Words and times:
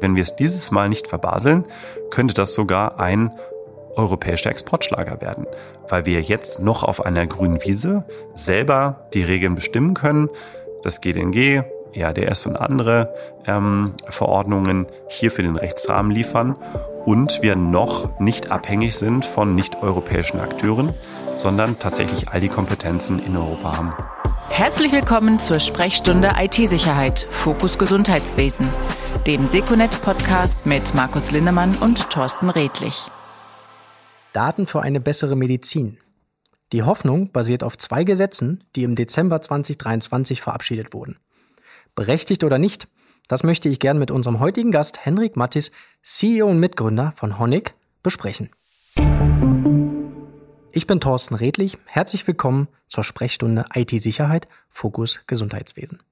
Wenn 0.00 0.16
wir 0.16 0.22
es 0.22 0.36
dieses 0.36 0.70
Mal 0.70 0.88
nicht 0.88 1.06
verbaseln, 1.08 1.66
könnte 2.10 2.34
das 2.34 2.54
sogar 2.54 3.00
ein 3.00 3.30
europäischer 3.96 4.50
Exportschlager 4.50 5.20
werden, 5.20 5.46
weil 5.88 6.06
wir 6.06 6.20
jetzt 6.20 6.60
noch 6.60 6.84
auf 6.84 7.04
einer 7.04 7.26
grünen 7.26 7.62
Wiese 7.64 8.04
selber 8.34 9.06
die 9.14 9.22
Regeln 9.22 9.54
bestimmen 9.54 9.94
können. 9.94 10.28
Das 10.82 11.00
GDNG, 11.00 11.62
EADS 11.94 12.46
und 12.46 12.56
andere 12.56 13.14
ähm, 13.46 13.92
Verordnungen 14.08 14.86
hier 15.08 15.30
für 15.30 15.42
den 15.42 15.56
Rechtsrahmen 15.56 16.10
liefern 16.12 16.56
und 17.06 17.40
wir 17.42 17.56
noch 17.56 18.18
nicht 18.20 18.50
abhängig 18.50 18.96
sind 18.96 19.24
von 19.24 19.54
nicht-europäischen 19.54 20.40
Akteuren, 20.40 20.92
sondern 21.36 21.78
tatsächlich 21.78 22.28
all 22.28 22.40
die 22.40 22.48
Kompetenzen 22.48 23.18
in 23.18 23.36
Europa 23.36 23.76
haben. 23.76 23.94
Herzlich 24.50 24.92
willkommen 24.92 25.38
zur 25.40 25.60
Sprechstunde 25.60 26.32
IT-Sicherheit, 26.36 27.26
Fokus 27.30 27.78
Gesundheitswesen, 27.78 28.68
dem 29.26 29.46
Seconet-Podcast 29.46 30.64
mit 30.66 30.94
Markus 30.94 31.30
Linnemann 31.30 31.76
und 31.76 32.10
Thorsten 32.10 32.48
Redlich. 32.48 33.06
Daten 34.32 34.66
für 34.66 34.82
eine 34.82 35.00
bessere 35.00 35.36
Medizin. 35.36 35.98
Die 36.72 36.82
Hoffnung 36.82 37.32
basiert 37.32 37.62
auf 37.62 37.78
zwei 37.78 38.04
Gesetzen, 38.04 38.64
die 38.74 38.82
im 38.82 38.96
Dezember 38.96 39.40
2023 39.40 40.42
verabschiedet 40.42 40.94
wurden. 40.94 41.18
Berechtigt 41.94 42.44
oder 42.44 42.58
nicht, 42.58 42.88
das 43.28 43.42
möchte 43.42 43.68
ich 43.68 43.80
gern 43.80 43.98
mit 43.98 44.10
unserem 44.10 44.40
heutigen 44.40 44.70
Gast 44.70 45.04
Henrik 45.04 45.36
Mattis, 45.36 45.70
CEO 46.02 46.46
und 46.46 46.60
Mitgründer 46.60 47.12
von 47.16 47.38
Honig, 47.38 47.74
besprechen. 48.02 48.50
Ich 50.76 50.86
bin 50.86 51.00
Thorsten 51.00 51.36
Redlich. 51.36 51.78
Herzlich 51.86 52.26
willkommen 52.26 52.68
zur 52.86 53.02
Sprechstunde 53.02 53.64
IT-Sicherheit, 53.74 54.46
Fokus 54.68 55.22
Gesundheitswesen. 55.26 56.02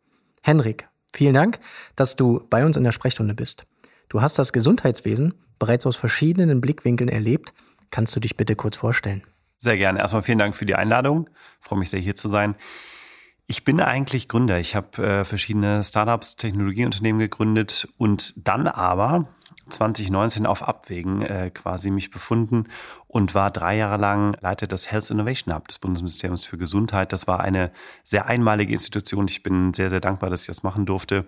Henrik, 0.40 0.88
vielen 1.12 1.34
Dank, 1.34 1.60
dass 1.96 2.16
du 2.16 2.46
bei 2.48 2.64
uns 2.64 2.78
in 2.78 2.82
der 2.82 2.92
Sprechstunde 2.92 3.34
bist. 3.34 3.66
Du 4.08 4.22
hast 4.22 4.38
das 4.38 4.54
Gesundheitswesen 4.54 5.34
bereits 5.58 5.84
aus 5.84 5.96
verschiedenen 5.96 6.62
Blickwinkeln 6.62 7.10
erlebt. 7.10 7.52
Kannst 7.90 8.16
du 8.16 8.20
dich 8.20 8.38
bitte 8.38 8.56
kurz 8.56 8.78
vorstellen? 8.78 9.22
Sehr 9.58 9.76
gerne. 9.76 9.98
Erstmal 9.98 10.22
vielen 10.22 10.38
Dank 10.38 10.56
für 10.56 10.64
die 10.64 10.76
Einladung. 10.76 11.28
Ich 11.60 11.68
freue 11.68 11.80
mich 11.80 11.90
sehr, 11.90 12.00
hier 12.00 12.14
zu 12.14 12.30
sein. 12.30 12.54
Ich 13.46 13.64
bin 13.64 13.82
eigentlich 13.82 14.28
Gründer. 14.28 14.58
Ich 14.60 14.74
habe 14.74 14.96
äh, 15.06 15.24
verschiedene 15.26 15.84
Startups, 15.84 16.36
Technologieunternehmen 16.36 17.18
gegründet 17.18 17.86
und 17.98 18.32
dann 18.48 18.66
aber 18.66 19.28
2019 19.68 20.46
auf 20.46 20.62
Abwägen 20.66 21.22
äh, 21.22 21.50
quasi 21.50 21.90
mich 21.90 22.10
befunden 22.10 22.64
und 23.06 23.34
war 23.34 23.50
drei 23.50 23.76
Jahre 23.76 23.96
lang 23.96 24.36
Leiter 24.40 24.66
des 24.66 24.90
Health 24.90 25.10
Innovation 25.10 25.54
Hub 25.54 25.68
des 25.68 25.78
Bundesministeriums 25.78 26.44
für 26.44 26.58
Gesundheit. 26.58 27.12
Das 27.12 27.26
war 27.26 27.40
eine 27.40 27.70
sehr 28.02 28.26
einmalige 28.26 28.72
Institution. 28.72 29.26
Ich 29.28 29.42
bin 29.42 29.74
sehr, 29.74 29.90
sehr 29.90 30.00
dankbar, 30.00 30.30
dass 30.30 30.42
ich 30.42 30.46
das 30.48 30.62
machen 30.62 30.86
durfte. 30.86 31.24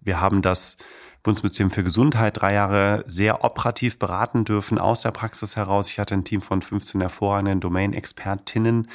Wir 0.00 0.20
haben 0.20 0.42
das 0.42 0.76
Bundesministerium 1.22 1.70
für 1.70 1.82
Gesundheit 1.82 2.40
drei 2.40 2.54
Jahre 2.54 3.04
sehr 3.06 3.44
operativ 3.44 3.98
beraten 3.98 4.44
dürfen 4.44 4.78
aus 4.78 5.02
der 5.02 5.10
Praxis 5.10 5.56
heraus. 5.56 5.90
Ich 5.90 5.98
hatte 5.98 6.14
ein 6.14 6.24
Team 6.24 6.42
von 6.42 6.62
15 6.62 7.00
hervorragenden 7.00 7.60
Domain-Expertinnen, 7.60 8.88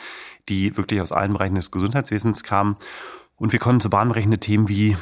die 0.50 0.78
wirklich 0.78 1.02
aus 1.02 1.12
allen 1.12 1.34
Bereichen 1.34 1.56
des 1.56 1.72
Gesundheitswesens 1.72 2.44
kamen. 2.44 2.78
Und 3.36 3.52
wir 3.52 3.60
konnten 3.60 3.80
so 3.80 3.90
bahnbrechende 3.90 4.38
Themen 4.38 4.70
wie 4.70 4.96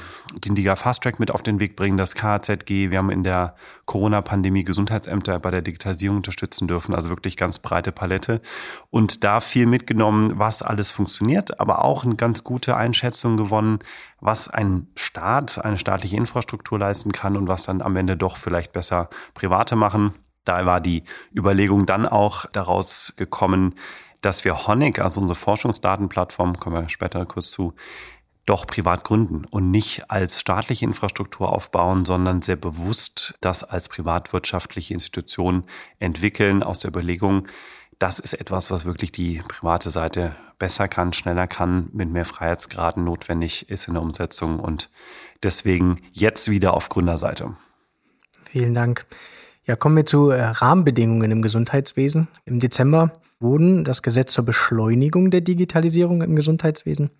den 0.45 0.55
DIGA 0.55 0.77
Fast 0.77 1.03
Track 1.03 1.19
mit 1.19 1.31
auf 1.31 1.43
den 1.43 1.59
Weg 1.59 1.75
bringen, 1.75 1.97
das 1.97 2.15
KZG. 2.15 2.89
Wir 2.89 2.97
haben 2.97 3.09
in 3.09 3.23
der 3.23 3.55
Corona-Pandemie 3.85 4.63
Gesundheitsämter 4.63 5.37
bei 5.39 5.51
der 5.51 5.61
Digitalisierung 5.61 6.17
unterstützen 6.17 6.67
dürfen, 6.67 6.95
also 6.95 7.09
wirklich 7.09 7.35
ganz 7.35 7.59
breite 7.59 7.91
Palette. 7.91 8.41
Und 8.89 9.25
da 9.25 9.41
viel 9.41 9.65
mitgenommen, 9.65 10.39
was 10.39 10.63
alles 10.63 10.91
funktioniert, 10.91 11.59
aber 11.59 11.83
auch 11.83 12.05
eine 12.05 12.15
ganz 12.15 12.45
gute 12.45 12.77
Einschätzung 12.77 13.35
gewonnen, 13.35 13.79
was 14.21 14.47
ein 14.47 14.87
Staat, 14.95 15.63
eine 15.63 15.77
staatliche 15.77 16.15
Infrastruktur 16.15 16.79
leisten 16.79 17.11
kann 17.11 17.35
und 17.35 17.49
was 17.49 17.63
dann 17.63 17.81
am 17.81 17.97
Ende 17.97 18.15
doch 18.15 18.37
vielleicht 18.37 18.71
besser 18.71 19.09
Private 19.33 19.75
machen. 19.75 20.13
Da 20.45 20.65
war 20.65 20.79
die 20.79 21.03
Überlegung 21.35 21.85
dann 21.85 22.05
auch 22.05 22.45
daraus 22.53 23.13
gekommen, 23.17 23.75
dass 24.21 24.45
wir 24.45 24.67
Honig, 24.67 24.99
also 24.99 25.19
unsere 25.19 25.37
Forschungsdatenplattform, 25.37 26.57
kommen 26.57 26.83
wir 26.83 26.89
später 26.89 27.25
kurz 27.25 27.51
zu, 27.51 27.73
doch 28.45 28.65
privat 28.65 29.03
gründen 29.03 29.45
und 29.45 29.69
nicht 29.71 30.09
als 30.09 30.39
staatliche 30.39 30.85
Infrastruktur 30.85 31.51
aufbauen, 31.51 32.05
sondern 32.05 32.41
sehr 32.41 32.55
bewusst 32.55 33.35
das 33.41 33.63
als 33.63 33.87
privatwirtschaftliche 33.87 34.93
Institution 34.93 35.63
entwickeln 35.99 36.63
aus 36.63 36.79
der 36.79 36.89
Überlegung, 36.89 37.47
das 37.99 38.17
ist 38.17 38.33
etwas, 38.33 38.71
was 38.71 38.85
wirklich 38.85 39.11
die 39.11 39.43
private 39.47 39.91
Seite 39.91 40.35
besser 40.57 40.87
kann, 40.87 41.13
schneller 41.13 41.45
kann, 41.45 41.89
mit 41.93 42.09
mehr 42.09 42.25
Freiheitsgraden 42.25 43.03
notwendig 43.03 43.69
ist 43.69 43.87
in 43.87 43.93
der 43.93 44.01
Umsetzung 44.01 44.59
und 44.59 44.89
deswegen 45.43 45.97
jetzt 46.11 46.49
wieder 46.49 46.73
auf 46.73 46.89
Gründerseite. 46.89 47.55
Vielen 48.49 48.73
Dank. 48.73 49.05
Ja, 49.65 49.75
kommen 49.75 49.95
wir 49.95 50.05
zu 50.05 50.31
äh, 50.31 50.41
Rahmenbedingungen 50.41 51.29
im 51.29 51.43
Gesundheitswesen. 51.43 52.27
Im 52.45 52.59
Dezember 52.59 53.11
wurden 53.39 53.83
das 53.83 54.01
Gesetz 54.01 54.33
zur 54.33 54.45
Beschleunigung 54.45 55.29
der 55.29 55.41
Digitalisierung 55.41 56.23
im 56.23 56.35
Gesundheitswesen 56.35 57.11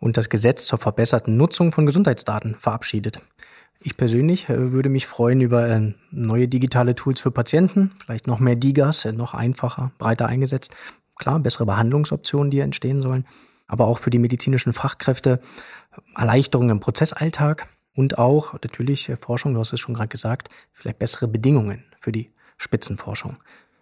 und 0.00 0.16
das 0.16 0.28
Gesetz 0.28 0.66
zur 0.66 0.78
verbesserten 0.78 1.36
Nutzung 1.36 1.72
von 1.72 1.86
Gesundheitsdaten 1.86 2.56
verabschiedet. 2.56 3.20
Ich 3.82 3.96
persönlich 3.96 4.48
äh, 4.48 4.72
würde 4.72 4.88
mich 4.88 5.06
freuen 5.06 5.40
über 5.40 5.68
äh, 5.68 5.94
neue 6.10 6.48
digitale 6.48 6.94
Tools 6.94 7.20
für 7.20 7.30
Patienten, 7.30 7.92
vielleicht 8.04 8.26
noch 8.26 8.38
mehr 8.38 8.56
Digas, 8.56 9.04
äh, 9.04 9.12
noch 9.12 9.32
einfacher, 9.32 9.92
breiter 9.98 10.26
eingesetzt. 10.26 10.76
Klar, 11.16 11.38
bessere 11.38 11.66
Behandlungsoptionen, 11.66 12.50
die 12.50 12.60
entstehen 12.60 13.00
sollen, 13.00 13.26
aber 13.66 13.86
auch 13.86 13.98
für 13.98 14.10
die 14.10 14.18
medizinischen 14.18 14.72
Fachkräfte 14.72 15.40
Erleichterungen 16.14 16.70
im 16.70 16.80
Prozessalltag 16.80 17.68
und 17.94 18.18
auch 18.18 18.54
natürlich 18.54 19.12
Forschung, 19.18 19.54
du 19.54 19.60
hast 19.60 19.72
es 19.72 19.80
schon 19.80 19.94
gerade 19.94 20.08
gesagt, 20.08 20.48
vielleicht 20.72 20.98
bessere 20.98 21.28
Bedingungen 21.28 21.84
für 22.00 22.12
die 22.12 22.30
Spitzenforschung. 22.58 23.36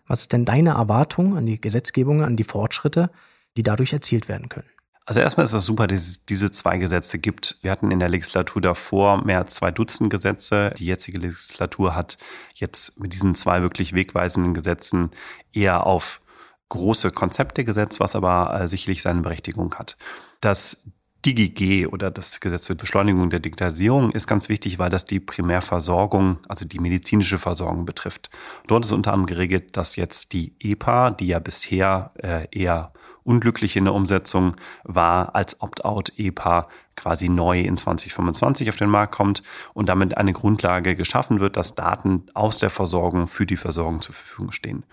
Was 0.06 0.22
ist 0.22 0.32
denn 0.32 0.44
deine 0.44 0.70
Erwartung 0.70 1.36
an 1.36 1.46
die 1.46 1.60
Gesetzgebung, 1.60 2.22
an 2.22 2.36
die 2.36 2.44
Fortschritte, 2.44 3.10
die 3.56 3.62
dadurch 3.62 3.92
erzielt 3.92 4.28
werden 4.28 4.48
können? 4.48 4.68
Also 5.08 5.20
erstmal 5.20 5.44
ist 5.44 5.54
es 5.54 5.64
super, 5.64 5.86
dass 5.86 6.06
es 6.06 6.26
diese 6.26 6.50
zwei 6.50 6.76
Gesetze 6.76 7.18
gibt. 7.18 7.56
Wir 7.62 7.70
hatten 7.70 7.90
in 7.90 7.98
der 7.98 8.10
Legislatur 8.10 8.60
davor 8.60 9.24
mehr 9.24 9.38
als 9.38 9.54
zwei 9.54 9.70
Dutzend 9.70 10.10
Gesetze. 10.10 10.74
Die 10.78 10.84
jetzige 10.84 11.16
Legislatur 11.16 11.94
hat 11.94 12.18
jetzt 12.52 13.00
mit 13.00 13.14
diesen 13.14 13.34
zwei 13.34 13.62
wirklich 13.62 13.94
wegweisenden 13.94 14.52
Gesetzen 14.52 15.10
eher 15.54 15.86
auf 15.86 16.20
große 16.68 17.10
Konzepte 17.10 17.64
gesetzt, 17.64 18.00
was 18.00 18.14
aber 18.14 18.60
äh, 18.60 18.68
sicherlich 18.68 19.00
seine 19.00 19.22
Berechtigung 19.22 19.74
hat. 19.76 19.96
Das 20.42 20.82
DigiG 21.24 21.86
oder 21.90 22.10
das 22.10 22.40
Gesetz 22.40 22.64
zur 22.64 22.76
Beschleunigung 22.76 23.30
der 23.30 23.40
Digitalisierung 23.40 24.10
ist 24.10 24.26
ganz 24.26 24.50
wichtig, 24.50 24.78
weil 24.78 24.90
das 24.90 25.06
die 25.06 25.20
Primärversorgung, 25.20 26.36
also 26.50 26.66
die 26.66 26.80
medizinische 26.80 27.38
Versorgung 27.38 27.86
betrifft. 27.86 28.28
Dort 28.66 28.84
ist 28.84 28.92
unter 28.92 29.14
anderem 29.14 29.26
geregelt, 29.26 29.74
dass 29.78 29.96
jetzt 29.96 30.34
die 30.34 30.52
EPA, 30.60 31.12
die 31.12 31.28
ja 31.28 31.38
bisher 31.38 32.12
äh, 32.18 32.46
eher 32.50 32.92
unglücklich 33.24 33.76
in 33.76 33.84
der 33.84 33.94
Umsetzung 33.94 34.56
war, 34.84 35.34
als 35.34 35.60
Opt-out-EPA 35.60 36.68
quasi 36.96 37.28
neu 37.28 37.60
in 37.60 37.76
2025 37.76 38.68
auf 38.70 38.76
den 38.76 38.90
Markt 38.90 39.14
kommt 39.14 39.42
und 39.74 39.88
damit 39.88 40.16
eine 40.16 40.32
Grundlage 40.32 40.96
geschaffen 40.96 41.40
wird, 41.40 41.56
dass 41.56 41.74
Daten 41.74 42.26
aus 42.34 42.58
der 42.58 42.70
Versorgung 42.70 43.26
für 43.26 43.46
die 43.46 43.56
Versorgung 43.56 44.00
zur 44.00 44.14
Verfügung 44.14 44.52
stehen. 44.52 44.84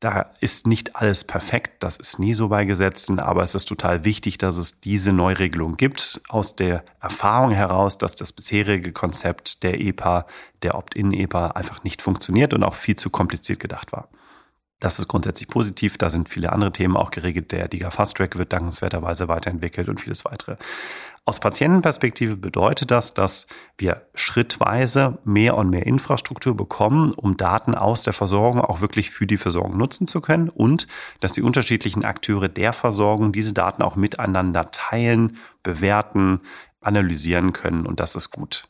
Da 0.00 0.30
ist 0.40 0.68
nicht 0.68 0.94
alles 0.94 1.24
perfekt, 1.24 1.82
das 1.82 1.96
ist 1.96 2.20
nie 2.20 2.32
so 2.32 2.48
bei 2.48 2.64
Gesetzen, 2.64 3.18
aber 3.18 3.42
es 3.42 3.56
ist 3.56 3.64
total 3.64 4.04
wichtig, 4.04 4.38
dass 4.38 4.56
es 4.56 4.78
diese 4.80 5.12
Neuregelung 5.12 5.76
gibt, 5.76 6.20
aus 6.28 6.54
der 6.54 6.84
Erfahrung 7.00 7.50
heraus, 7.50 7.98
dass 7.98 8.14
das 8.14 8.32
bisherige 8.32 8.92
Konzept 8.92 9.64
der 9.64 9.80
EPA, 9.80 10.26
der 10.62 10.76
Opt-in-EPA 10.76 11.48
einfach 11.48 11.82
nicht 11.82 12.00
funktioniert 12.00 12.54
und 12.54 12.62
auch 12.62 12.76
viel 12.76 12.94
zu 12.94 13.10
kompliziert 13.10 13.58
gedacht 13.58 13.90
war. 13.90 14.08
Das 14.80 15.00
ist 15.00 15.08
grundsätzlich 15.08 15.48
positiv. 15.48 15.98
Da 15.98 16.08
sind 16.08 16.28
viele 16.28 16.52
andere 16.52 16.70
Themen 16.70 16.96
auch 16.96 17.10
geregelt. 17.10 17.50
Der 17.50 17.66
DIGA 17.68 17.90
Fast 17.90 18.16
Track 18.16 18.38
wird 18.38 18.52
dankenswerterweise 18.52 19.26
weiterentwickelt 19.26 19.88
und 19.88 20.00
vieles 20.00 20.24
weitere. 20.24 20.56
Aus 21.24 21.40
Patientenperspektive 21.40 22.36
bedeutet 22.36 22.90
das, 22.90 23.12
dass 23.12 23.48
wir 23.76 24.06
schrittweise 24.14 25.18
mehr 25.24 25.58
und 25.58 25.68
mehr 25.68 25.84
Infrastruktur 25.84 26.56
bekommen, 26.56 27.12
um 27.12 27.36
Daten 27.36 27.74
aus 27.74 28.04
der 28.04 28.14
Versorgung 28.14 28.62
auch 28.62 28.80
wirklich 28.80 29.10
für 29.10 29.26
die 29.26 29.36
Versorgung 29.36 29.76
nutzen 29.76 30.08
zu 30.08 30.22
können 30.22 30.48
und 30.48 30.86
dass 31.20 31.32
die 31.32 31.42
unterschiedlichen 31.42 32.04
Akteure 32.04 32.48
der 32.48 32.72
Versorgung 32.72 33.32
diese 33.32 33.52
Daten 33.52 33.82
auch 33.82 33.94
miteinander 33.94 34.70
teilen, 34.70 35.36
bewerten, 35.62 36.40
analysieren 36.80 37.52
können 37.52 37.84
und 37.84 38.00
das 38.00 38.14
ist 38.14 38.30
gut. 38.30 38.68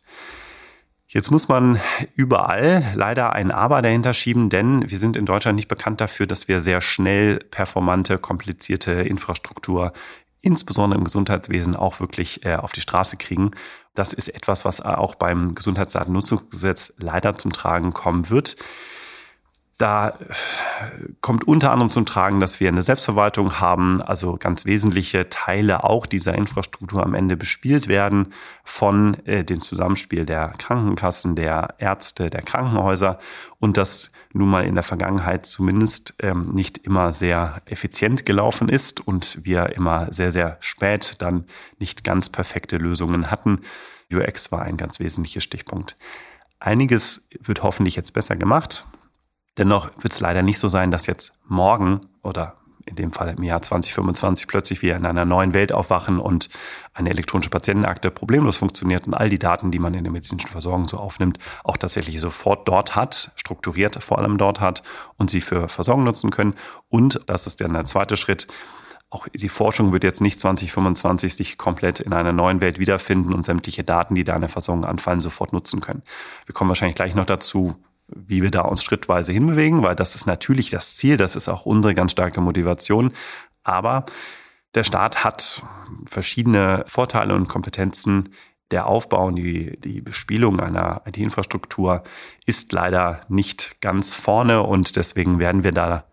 Jetzt 1.10 1.30
muss 1.30 1.48
man 1.48 1.80
überall 2.14 2.84
leider 2.94 3.32
ein 3.32 3.50
Aber 3.50 3.80
dahinter 3.80 4.12
schieben, 4.12 4.50
denn 4.50 4.90
wir 4.90 4.98
sind 4.98 5.16
in 5.16 5.24
Deutschland 5.24 5.56
nicht 5.56 5.68
bekannt 5.68 6.02
dafür, 6.02 6.26
dass 6.26 6.48
wir 6.48 6.60
sehr 6.60 6.82
schnell 6.82 7.38
performante, 7.38 8.18
komplizierte 8.18 8.92
Infrastruktur 8.92 9.94
insbesondere 10.42 10.98
im 10.98 11.04
Gesundheitswesen 11.04 11.76
auch 11.76 12.00
wirklich 12.00 12.44
äh, 12.44 12.56
auf 12.56 12.72
die 12.72 12.82
Straße 12.82 13.16
kriegen. 13.16 13.52
Das 13.94 14.12
ist 14.12 14.28
etwas, 14.28 14.66
was 14.66 14.82
auch 14.82 15.14
beim 15.14 15.54
Gesundheitsdatennutzungsgesetz 15.54 16.92
leider 16.98 17.36
zum 17.36 17.52
Tragen 17.52 17.92
kommen 17.92 18.28
wird. 18.28 18.56
Da 19.78 20.18
kommt 21.20 21.46
unter 21.46 21.70
anderem 21.70 21.92
zum 21.92 22.04
Tragen, 22.04 22.40
dass 22.40 22.58
wir 22.58 22.66
eine 22.66 22.82
Selbstverwaltung 22.82 23.60
haben, 23.60 24.02
also 24.02 24.36
ganz 24.36 24.64
wesentliche 24.64 25.28
Teile 25.28 25.84
auch 25.84 26.04
dieser 26.06 26.34
Infrastruktur 26.34 27.04
am 27.04 27.14
Ende 27.14 27.36
bespielt 27.36 27.86
werden 27.86 28.32
von 28.64 29.14
äh, 29.24 29.44
dem 29.44 29.60
Zusammenspiel 29.60 30.26
der 30.26 30.48
Krankenkassen, 30.58 31.36
der 31.36 31.76
Ärzte, 31.78 32.28
der 32.28 32.42
Krankenhäuser 32.42 33.20
und 33.60 33.76
das 33.76 34.10
nun 34.32 34.50
mal 34.50 34.64
in 34.64 34.74
der 34.74 34.82
Vergangenheit 34.82 35.46
zumindest 35.46 36.16
ähm, 36.18 36.42
nicht 36.42 36.78
immer 36.78 37.12
sehr 37.12 37.62
effizient 37.66 38.26
gelaufen 38.26 38.68
ist 38.68 39.06
und 39.06 39.38
wir 39.44 39.76
immer 39.76 40.12
sehr, 40.12 40.32
sehr 40.32 40.56
spät 40.58 41.22
dann 41.22 41.44
nicht 41.78 42.02
ganz 42.02 42.28
perfekte 42.28 42.78
Lösungen 42.78 43.30
hatten. 43.30 43.60
UX 44.12 44.50
war 44.50 44.62
ein 44.62 44.76
ganz 44.76 44.98
wesentlicher 44.98 45.40
Stichpunkt. 45.40 45.96
Einiges 46.58 47.28
wird 47.40 47.62
hoffentlich 47.62 47.94
jetzt 47.94 48.12
besser 48.12 48.34
gemacht. 48.34 48.84
Dennoch 49.58 49.90
wird 49.98 50.12
es 50.12 50.20
leider 50.20 50.42
nicht 50.42 50.58
so 50.58 50.68
sein, 50.68 50.90
dass 50.90 51.06
jetzt 51.06 51.32
morgen 51.46 52.00
oder 52.22 52.54
in 52.88 52.96
dem 52.96 53.12
Fall 53.12 53.34
im 53.36 53.42
Jahr 53.42 53.60
2025 53.60 54.46
plötzlich 54.46 54.82
wir 54.82 54.96
in 54.96 55.04
einer 55.04 55.24
neuen 55.24 55.52
Welt 55.52 55.72
aufwachen 55.72 56.18
und 56.18 56.48
eine 56.94 57.10
elektronische 57.10 57.50
Patientenakte 57.50 58.10
problemlos 58.10 58.56
funktioniert 58.56 59.06
und 59.06 59.14
all 59.14 59.28
die 59.28 59.38
Daten, 59.38 59.70
die 59.70 59.78
man 59.78 59.94
in 59.94 60.04
der 60.04 60.12
medizinischen 60.12 60.48
Versorgung 60.48 60.86
so 60.86 60.96
aufnimmt, 60.96 61.38
auch 61.64 61.76
tatsächlich 61.76 62.18
sofort 62.20 62.66
dort 62.66 62.96
hat, 62.96 63.32
strukturiert 63.36 64.02
vor 64.02 64.18
allem 64.18 64.38
dort 64.38 64.60
hat 64.60 64.82
und 65.16 65.30
sie 65.30 65.42
für 65.42 65.68
Versorgung 65.68 66.04
nutzen 66.04 66.30
können. 66.30 66.54
Und, 66.88 67.20
das 67.26 67.46
ist 67.46 67.60
dann 67.60 67.74
der 67.74 67.84
zweite 67.84 68.16
Schritt, 68.16 68.46
auch 69.10 69.26
die 69.28 69.48
Forschung 69.48 69.92
wird 69.92 70.04
jetzt 70.04 70.20
nicht 70.20 70.40
2025 70.40 71.34
sich 71.34 71.56
komplett 71.56 72.00
in 72.00 72.12
einer 72.12 72.32
neuen 72.32 72.60
Welt 72.60 72.78
wiederfinden 72.78 73.32
und 73.32 73.44
sämtliche 73.44 73.82
Daten, 73.82 74.14
die 74.14 74.24
da 74.24 74.34
in 74.34 74.42
der 74.42 74.50
Versorgung 74.50 74.84
anfallen, 74.84 75.20
sofort 75.20 75.52
nutzen 75.52 75.80
können. 75.80 76.02
Wir 76.44 76.54
kommen 76.54 76.68
wahrscheinlich 76.68 76.96
gleich 76.96 77.14
noch 77.14 77.24
dazu, 77.24 77.76
wie 78.14 78.42
wir 78.42 78.50
da 78.50 78.62
uns 78.62 78.82
schrittweise 78.82 79.32
hinbewegen, 79.32 79.82
weil 79.82 79.96
das 79.96 80.14
ist 80.14 80.26
natürlich 80.26 80.70
das 80.70 80.96
Ziel, 80.96 81.16
das 81.16 81.36
ist 81.36 81.48
auch 81.48 81.66
unsere 81.66 81.94
ganz 81.94 82.12
starke 82.12 82.40
Motivation. 82.40 83.12
Aber 83.62 84.06
der 84.74 84.84
Staat 84.84 85.24
hat 85.24 85.62
verschiedene 86.06 86.84
Vorteile 86.86 87.34
und 87.34 87.48
Kompetenzen. 87.48 88.30
Der 88.70 88.86
Aufbau 88.86 89.26
und 89.28 89.36
die, 89.36 89.78
die 89.80 90.02
Bespielung 90.02 90.60
einer 90.60 91.02
IT-Infrastruktur 91.06 92.02
ist 92.44 92.72
leider 92.72 93.22
nicht 93.28 93.80
ganz 93.80 94.14
vorne 94.14 94.62
und 94.62 94.96
deswegen 94.96 95.38
werden 95.38 95.64
wir 95.64 95.72
da 95.72 96.04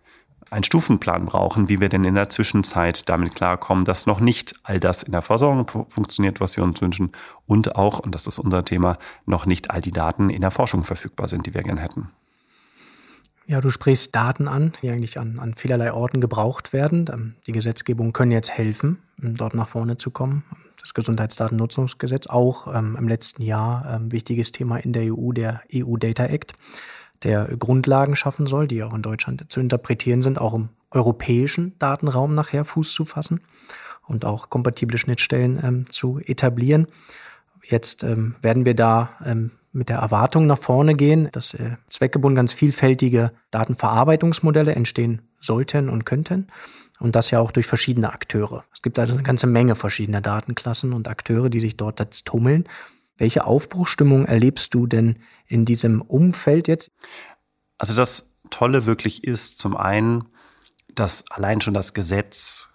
einen 0.51 0.63
Stufenplan 0.63 1.25
brauchen, 1.25 1.69
wie 1.69 1.79
wir 1.79 1.89
denn 1.89 2.03
in 2.03 2.15
der 2.15 2.29
Zwischenzeit 2.29 3.09
damit 3.09 3.35
klarkommen, 3.35 3.83
dass 3.83 4.05
noch 4.05 4.19
nicht 4.19 4.55
all 4.63 4.79
das 4.79 5.03
in 5.03 5.11
der 5.11 5.21
Versorgung 5.21 5.85
funktioniert, 5.89 6.39
was 6.39 6.57
wir 6.57 6.63
uns 6.63 6.81
wünschen 6.81 7.11
und 7.45 7.75
auch, 7.75 7.99
und 7.99 8.13
das 8.13 8.27
ist 8.27 8.39
unser 8.39 8.63
Thema, 8.63 8.97
noch 9.25 9.45
nicht 9.45 9.71
all 9.71 9.81
die 9.81 9.91
Daten 9.91 10.29
in 10.29 10.41
der 10.41 10.51
Forschung 10.51 10.83
verfügbar 10.83 11.27
sind, 11.27 11.45
die 11.45 11.53
wir 11.53 11.63
gern 11.63 11.77
hätten. 11.77 12.09
Ja, 13.47 13.61
du 13.61 13.69
sprichst 13.69 14.15
Daten 14.15 14.47
an, 14.47 14.73
die 14.81 14.89
eigentlich 14.89 15.19
an, 15.19 15.39
an 15.39 15.53
vielerlei 15.53 15.93
Orten 15.93 16.19
gebraucht 16.19 16.73
werden. 16.73 17.05
Ähm, 17.11 17.35
die 17.45 17.51
Gesetzgebungen 17.51 18.11
können 18.11 18.31
jetzt 18.31 18.51
helfen, 18.51 18.99
dort 19.17 19.53
nach 19.53 19.67
vorne 19.67 19.97
zu 19.97 20.09
kommen. 20.09 20.43
Das 20.79 20.95
Gesundheitsdatennutzungsgesetz, 20.95 22.27
auch 22.27 22.73
ähm, 22.73 22.95
im 22.97 23.07
letzten 23.07 23.43
Jahr 23.43 23.85
ähm, 23.87 24.11
wichtiges 24.11 24.51
Thema 24.51 24.77
in 24.77 24.93
der 24.93 25.13
EU, 25.13 25.31
der 25.31 25.61
EU 25.73 25.97
Data 25.97 26.25
Act 26.25 26.53
der 27.25 27.45
Grundlagen 27.57 28.15
schaffen 28.15 28.45
soll, 28.47 28.67
die 28.67 28.83
auch 28.83 28.93
in 28.93 29.01
Deutschland 29.01 29.45
zu 29.49 29.59
interpretieren 29.59 30.21
sind, 30.21 30.39
auch 30.39 30.53
im 30.53 30.69
europäischen 30.91 31.77
Datenraum 31.79 32.35
nachher 32.35 32.63
Fuß 32.63 32.93
zu 32.93 33.03
fassen 33.03 33.41
und 34.07 34.23
auch 34.23 34.49
kompatible 34.49 34.97
Schnittstellen 34.97 35.59
ähm, 35.61 35.89
zu 35.89 36.19
etablieren. 36.19 36.87
Jetzt 37.63 38.03
ähm, 38.03 38.35
werden 38.41 38.65
wir 38.65 38.75
da 38.75 39.09
ähm, 39.25 39.51
mit 39.73 39.89
der 39.89 39.97
Erwartung 39.97 40.45
nach 40.45 40.59
vorne 40.59 40.95
gehen, 40.95 41.29
dass 41.31 41.53
äh, 41.55 41.77
zweckgebunden 41.89 42.35
ganz 42.35 42.53
vielfältige 42.53 43.31
Datenverarbeitungsmodelle 43.51 44.73
entstehen 44.73 45.23
sollten 45.39 45.89
und 45.89 46.05
könnten. 46.05 46.47
Und 46.99 47.15
das 47.15 47.29
ja 47.29 47.39
auch 47.39 47.51
durch 47.51 47.67
verschiedene 47.67 48.13
Akteure. 48.13 48.63
Es 48.73 48.81
gibt 48.81 48.97
also 48.99 49.13
eine 49.13 49.23
ganze 49.23 49.47
Menge 49.47 49.75
verschiedener 49.75 50.21
Datenklassen 50.21 50.93
und 50.93 51.09
Akteure, 51.09 51.49
die 51.49 51.59
sich 51.59 51.75
dort 51.75 51.99
jetzt 51.99 52.25
tummeln. 52.25 52.65
Welche 53.17 53.45
Aufbruchstimmung 53.45 54.25
erlebst 54.25 54.73
du 54.73 54.87
denn 54.87 55.19
in 55.47 55.65
diesem 55.65 56.01
Umfeld 56.01 56.67
jetzt? 56.67 56.91
Also 57.77 57.95
das 57.95 58.31
Tolle 58.49 58.85
wirklich 58.85 59.23
ist 59.23 59.59
zum 59.59 59.77
einen, 59.77 60.25
dass 60.93 61.29
allein 61.29 61.61
schon 61.61 61.73
das 61.73 61.93
Gesetz 61.93 62.69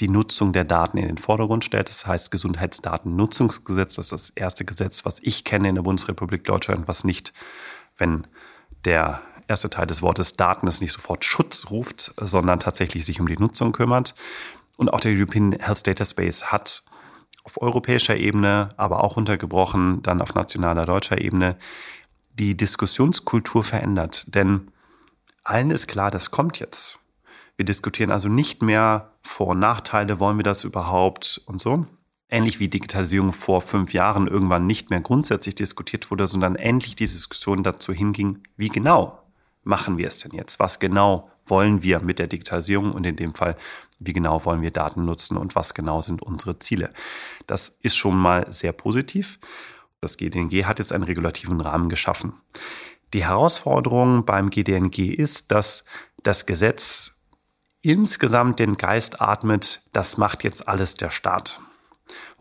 die 0.00 0.08
Nutzung 0.08 0.52
der 0.52 0.64
Daten 0.64 0.96
in 0.96 1.06
den 1.06 1.18
Vordergrund 1.18 1.64
stellt. 1.64 1.88
Das 1.88 2.06
heißt 2.06 2.30
Gesundheitsdatennutzungsgesetz. 2.30 3.96
Das 3.96 4.06
ist 4.06 4.12
das 4.12 4.30
erste 4.30 4.64
Gesetz, 4.64 5.04
was 5.04 5.18
ich 5.22 5.44
kenne 5.44 5.68
in 5.68 5.74
der 5.74 5.82
Bundesrepublik 5.82 6.44
Deutschland, 6.44 6.88
was 6.88 7.04
nicht, 7.04 7.32
wenn 7.96 8.26
der 8.84 9.20
erste 9.46 9.68
Teil 9.68 9.86
des 9.86 10.00
Wortes 10.00 10.34
Daten 10.34 10.68
es 10.68 10.80
nicht 10.80 10.92
sofort 10.92 11.24
Schutz 11.24 11.70
ruft, 11.70 12.14
sondern 12.18 12.60
tatsächlich 12.60 13.04
sich 13.04 13.20
um 13.20 13.28
die 13.28 13.36
Nutzung 13.36 13.72
kümmert. 13.72 14.14
Und 14.76 14.90
auch 14.90 15.00
der 15.00 15.12
European 15.12 15.52
Health 15.52 15.86
Data 15.86 16.04
Space 16.04 16.44
hat 16.44 16.82
auf 17.50 17.60
europäischer 17.60 18.16
Ebene, 18.16 18.68
aber 18.76 19.02
auch 19.02 19.16
untergebrochen 19.16 20.02
dann 20.02 20.22
auf 20.22 20.34
nationaler 20.34 20.86
deutscher 20.86 21.20
Ebene 21.20 21.56
die 22.34 22.56
Diskussionskultur 22.56 23.64
verändert. 23.64 24.24
Denn 24.28 24.70
allen 25.42 25.70
ist 25.70 25.88
klar, 25.88 26.10
das 26.12 26.30
kommt 26.30 26.60
jetzt. 26.60 27.00
Wir 27.56 27.64
diskutieren 27.64 28.12
also 28.12 28.28
nicht 28.28 28.62
mehr 28.62 29.12
Vor- 29.22 29.48
und 29.48 29.58
Nachteile, 29.58 30.20
wollen 30.20 30.38
wir 30.38 30.44
das 30.44 30.64
überhaupt 30.64 31.42
und 31.46 31.60
so. 31.60 31.86
Ähnlich 32.28 32.60
wie 32.60 32.68
Digitalisierung 32.68 33.32
vor 33.32 33.60
fünf 33.60 33.92
Jahren 33.92 34.28
irgendwann 34.28 34.66
nicht 34.66 34.90
mehr 34.90 35.00
grundsätzlich 35.00 35.56
diskutiert 35.56 36.10
wurde, 36.12 36.28
sondern 36.28 36.54
endlich 36.54 36.94
die 36.94 37.04
Diskussion 37.04 37.64
dazu 37.64 37.92
hinging, 37.92 38.44
wie 38.56 38.68
genau 38.68 39.18
machen 39.64 39.98
wir 39.98 40.06
es 40.06 40.18
denn 40.20 40.32
jetzt? 40.32 40.60
Was 40.60 40.78
genau 40.78 41.28
wollen 41.50 41.82
wir 41.82 42.00
mit 42.00 42.18
der 42.18 42.26
Digitalisierung 42.26 42.92
und 42.92 43.04
in 43.04 43.16
dem 43.16 43.34
Fall, 43.34 43.56
wie 43.98 44.12
genau 44.12 44.44
wollen 44.44 44.62
wir 44.62 44.70
Daten 44.70 45.04
nutzen 45.04 45.36
und 45.36 45.54
was 45.54 45.74
genau 45.74 46.00
sind 46.00 46.22
unsere 46.22 46.58
Ziele? 46.58 46.92
Das 47.46 47.76
ist 47.82 47.96
schon 47.96 48.16
mal 48.16 48.46
sehr 48.52 48.72
positiv. 48.72 49.38
Das 50.00 50.16
GDNG 50.16 50.64
hat 50.64 50.78
jetzt 50.78 50.92
einen 50.92 51.04
regulativen 51.04 51.60
Rahmen 51.60 51.88
geschaffen. 51.90 52.32
Die 53.12 53.24
Herausforderung 53.24 54.24
beim 54.24 54.50
GDNG 54.50 55.12
ist, 55.12 55.52
dass 55.52 55.84
das 56.22 56.46
Gesetz 56.46 57.20
insgesamt 57.82 58.58
den 58.58 58.76
Geist 58.76 59.20
atmet, 59.20 59.82
das 59.92 60.16
macht 60.16 60.44
jetzt 60.44 60.68
alles 60.68 60.94
der 60.94 61.10
Staat. 61.10 61.60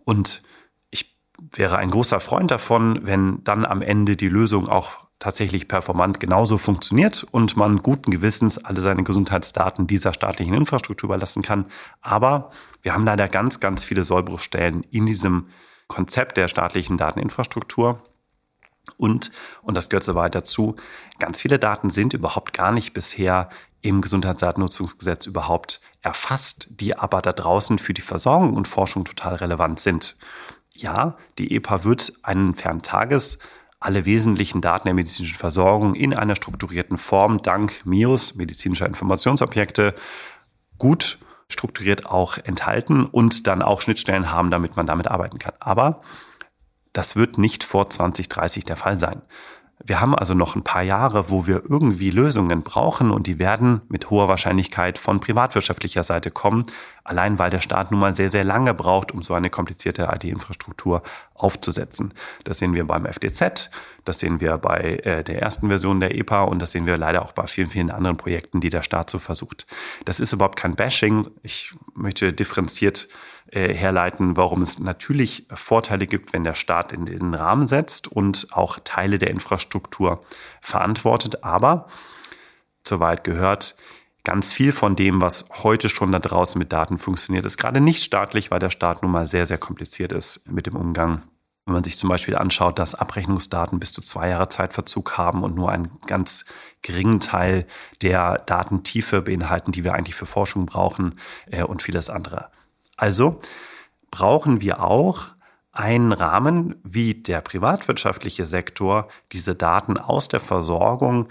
Und 0.06 0.44
ich 0.92 1.18
wäre 1.56 1.78
ein 1.78 1.92
großer 1.92 2.20
Freund 2.20 2.52
davon, 2.52 3.00
wenn 3.04 3.44
dann 3.44 3.66
am 3.66 3.82
Ende 3.82 4.16
die 4.16 4.30
Lösung 4.30 4.68
auch 4.68 5.09
tatsächlich 5.20 5.68
performant 5.68 6.20
genauso 6.20 6.58
funktioniert 6.58 7.26
und 7.32 7.58
man 7.58 7.84
guten 7.84 8.10
Gewissens 8.10 8.58
alle 8.58 8.80
seine 8.80 9.04
Gesundheitsdaten 9.04 9.86
dieser 9.86 10.14
staatlichen 10.14 10.54
Infrastruktur 10.54 11.08
überlassen 11.08 11.42
kann. 11.42 11.66
Aber 12.02 12.52
wir 12.82 12.94
haben 12.94 13.06
leider 13.06 13.28
ganz, 13.28 13.60
ganz 13.60 13.84
viele 13.84 14.06
Sollbruchstellen 14.06 14.84
in 14.92 15.06
diesem 15.06 15.48
Konzept 15.88 16.38
der 16.38 16.48
staatlichen 16.48 16.98
Dateninfrastruktur. 16.98 18.02
Und, 18.98 19.32
und 19.62 19.76
das 19.76 19.90
gehört 19.90 20.04
so 20.04 20.16
weit 20.16 20.36
dazu, 20.36 20.78
ganz 21.20 21.42
viele 21.42 21.60
Daten 21.60 21.90
sind 21.90 22.14
überhaupt 22.14 22.54
gar 22.54 22.72
nicht 22.72 22.94
bisher 22.94 23.50
im 23.82 24.02
Gesundheitsdatennutzungsgesetz 24.02 25.26
überhaupt 25.26 25.82
erfasst, 26.02 26.68
die 26.72 26.98
aber 26.98 27.22
da 27.22 27.34
draußen 27.34 27.78
für 27.78 27.94
die 27.94 28.02
Versorgung 28.02 28.56
und 28.56 28.68
Forschung 28.68 29.06
total 29.06 29.36
relevant 29.36 29.80
sind. 29.80 30.18
Ja, 30.74 31.18
die 31.38 31.56
EPA 31.56 31.84
wird 31.84 32.14
einen 32.24 32.56
Ferntages 32.56 33.40
alle 33.80 34.06
wesentlichen 34.06 34.62
Daten 34.62 34.88
der 34.88 34.94
medizinischen 34.94 35.38
Versorgung 35.38 35.96
in 35.96 36.14
einer 36.14 36.36
strukturierten 36.36 36.98
Form 36.98 37.42
dank 37.42 37.86
MIOS, 37.86 38.36
medizinischer 38.36 38.86
Informationsobjekte, 38.86 39.96
gut 40.78 41.20
strukturiert 41.48 42.06
auch 42.06 42.38
enthalten 42.38 43.06
und 43.06 43.48
dann 43.48 43.62
auch 43.62 43.82
Schnittstellen 43.82 44.32
haben, 44.32 44.52
damit 44.52 44.76
man 44.76 44.86
damit 44.86 45.08
arbeiten 45.08 45.40
kann. 45.40 45.54
Aber 45.60 46.02
das 46.94 47.16
wird 47.16 47.38
nicht 47.38 47.64
vor 47.64 47.90
2030 47.90 48.66
der 48.66 48.78
Fall 48.78 49.00
sein. 49.00 49.22
Wir 49.82 50.02
haben 50.02 50.14
also 50.14 50.34
noch 50.34 50.58
ein 50.58 50.64
paar 50.64 50.82
Jahre, 50.82 51.30
wo 51.30 51.48
wir 51.48 51.64
irgendwie 51.70 52.12
Lösungen 52.12 52.64
brauchen 52.64 53.12
und 53.12 53.28
die 53.28 53.40
werden 53.40 53.82
mit 53.88 54.10
hoher 54.10 54.28
Wahrscheinlichkeit 54.28 55.00
von 55.00 55.22
privatwirtschaftlicher 55.22 56.04
Seite 56.04 56.32
kommen, 56.32 56.66
allein 57.06 57.40
weil 57.40 57.50
der 57.50 57.62
Staat 57.62 57.90
nun 57.92 58.02
mal 58.02 58.14
sehr, 58.14 58.30
sehr 58.30 58.44
lange 58.44 58.74
braucht, 58.74 59.14
um 59.14 59.22
so 59.22 59.34
eine 59.34 59.50
komplizierte 59.50 60.10
IT-Infrastruktur 60.14 61.02
aufzusetzen. 61.34 62.14
Das 62.44 62.60
sehen 62.60 62.74
wir 62.74 62.86
beim 62.86 63.06
FDZ, 63.06 63.72
das 64.04 64.20
sehen 64.20 64.42
wir 64.42 64.58
bei 64.58 65.00
äh, 65.04 65.24
der 65.24 65.42
ersten 65.42 65.70
Version 65.70 66.02
der 66.02 66.14
EPA 66.14 66.44
und 66.44 66.62
das 66.62 66.74
sehen 66.74 66.86
wir 66.86 66.98
leider 66.98 67.22
auch 67.22 67.32
bei 67.32 67.48
vielen, 67.48 67.70
vielen 67.70 67.90
anderen 67.90 68.18
Projekten, 68.18 68.60
die 68.60 68.70
der 68.70 68.84
Staat 68.84 69.10
so 69.10 69.18
versucht. 69.18 69.66
Das 70.04 70.20
ist 70.20 70.34
überhaupt 70.34 70.58
kein 70.58 70.76
Bashing. 70.76 71.26
Ich 71.42 71.74
möchte 71.96 72.34
differenziert 72.34 73.08
äh, 73.52 73.74
herleiten, 73.74 74.38
warum 74.38 74.62
es 74.62 74.78
natürlich 74.78 75.48
Vorteile 75.52 76.06
gibt, 76.06 76.34
wenn 76.34 76.44
der 76.44 76.54
Staat 76.54 76.92
in 76.92 77.06
den 77.06 77.34
Rahmen 77.34 77.66
setzt 77.66 78.08
und 78.08 78.48
auch 78.52 78.80
Teile 78.84 79.18
der 79.18 79.32
Infrastruktur 79.32 80.20
verantwortet. 80.62 81.44
Aber 81.44 81.88
soweit 82.88 83.24
gehört, 83.24 83.76
ganz 84.24 84.54
viel 84.54 84.72
von 84.72 84.96
dem, 84.96 85.22
was 85.22 85.46
heute 85.64 85.90
schon 85.90 86.12
da 86.12 86.20
draußen 86.20 86.60
mit 86.60 86.72
Daten 86.72 87.00
funktioniert, 87.00 87.46
ist 87.46 87.58
gerade 87.58 87.82
nicht 87.82 88.04
staatlich, 88.04 88.52
weil 88.52 88.60
der 88.60 88.70
Staat 88.70 89.02
nun 89.02 89.12
mal 89.12 89.26
sehr, 89.26 89.48
sehr 89.48 89.58
kompliziert 89.58 90.12
ist 90.12 90.48
mit 90.48 90.68
dem 90.68 90.76
Umgang 90.76 91.24
Wenn 91.66 91.74
man 91.74 91.84
sich 91.84 91.98
zum 91.98 92.10
Beispiel 92.10 92.36
anschaut, 92.36 92.78
dass 92.78 92.94
Abrechnungsdaten 92.94 93.80
bis 93.80 93.94
zu 93.94 94.02
zwei 94.04 94.30
Jahre 94.30 94.50
Zeitverzug 94.50 95.18
haben 95.18 95.44
und 95.44 95.56
nur 95.56 95.72
einen 95.72 95.90
ganz 96.06 96.46
geringen 96.84 97.20
Teil 97.20 97.66
der 98.02 98.40
Datentiefe 98.46 99.22
beinhalten, 99.24 99.72
die 99.72 99.84
wir 99.84 99.94
eigentlich 99.94 100.16
für 100.16 100.26
Forschung 100.28 100.68
brauchen 100.68 101.20
äh, 101.52 101.64
und 101.64 101.82
vieles 101.82 102.12
andere. 102.12 102.52
Also 103.00 103.40
brauchen 104.12 104.60
wir 104.60 104.84
auch 104.84 105.28
einen 105.72 106.12
Rahmen, 106.12 106.76
wie 106.84 107.14
der 107.14 107.40
privatwirtschaftliche 107.42 108.46
Sektor 108.46 109.08
diese 109.32 109.56
Daten 109.56 109.98
aus 109.98 110.28
der 110.28 110.42
Versorgung 110.42 111.30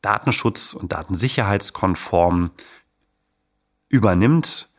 datenschutz- 0.00 0.74
und 0.74 0.92
datensicherheitskonform 0.92 2.50
übernimmt, 3.88 4.70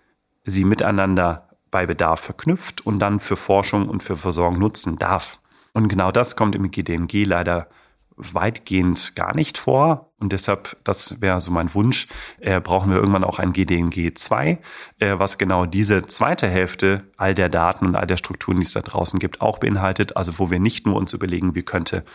sie 0.43 0.65
miteinander 0.65 1.49
bei 1.69 1.85
Bedarf 1.85 2.21
verknüpft 2.21 2.85
und 2.85 2.99
dann 2.99 3.19
für 3.19 3.35
Forschung 3.35 3.87
und 3.87 4.01
für 4.01 4.17
Versorgung 4.17 4.59
nutzen 4.59 4.97
darf. 4.97 5.39
Und 5.73 5.87
genau 5.87 6.11
das 6.11 6.35
kommt 6.35 6.55
im 6.55 6.71
GDNG 6.71 7.25
leider 7.25 7.67
weitgehend 8.17 9.15
gar 9.15 9.35
nicht 9.35 9.57
vor. 9.57 10.11
Und 10.17 10.31
deshalb, 10.31 10.77
das 10.83 11.21
wäre 11.21 11.41
so 11.41 11.51
mein 11.51 11.73
Wunsch, 11.73 12.07
äh, 12.39 12.61
brauchen 12.61 12.89
wir 12.89 12.97
irgendwann 12.97 13.25
auch 13.25 13.37
ein 13.37 13.51
GDNG 13.51 14.13
2, 14.15 14.59
äh, 14.99 15.19
was 15.19 15.37
genau 15.37 15.65
diese 15.65 16.07
zweite 16.07 16.47
Hälfte 16.47 17.03
all 17.17 17.33
der 17.33 17.49
Daten 17.49 17.85
und 17.85 17.95
all 17.95 18.07
der 18.07 18.17
Strukturen, 18.17 18.57
die 18.57 18.63
es 18.63 18.73
da 18.73 18.81
draußen 18.81 19.19
gibt, 19.19 19.41
auch 19.41 19.57
beinhaltet. 19.57 20.15
Also 20.15 20.39
wo 20.39 20.49
wir 20.49 20.59
nicht 20.59 20.85
nur 20.87 20.95
uns 20.95 21.13
überlegen, 21.13 21.53
wie 21.55 21.63
könnte 21.63 22.05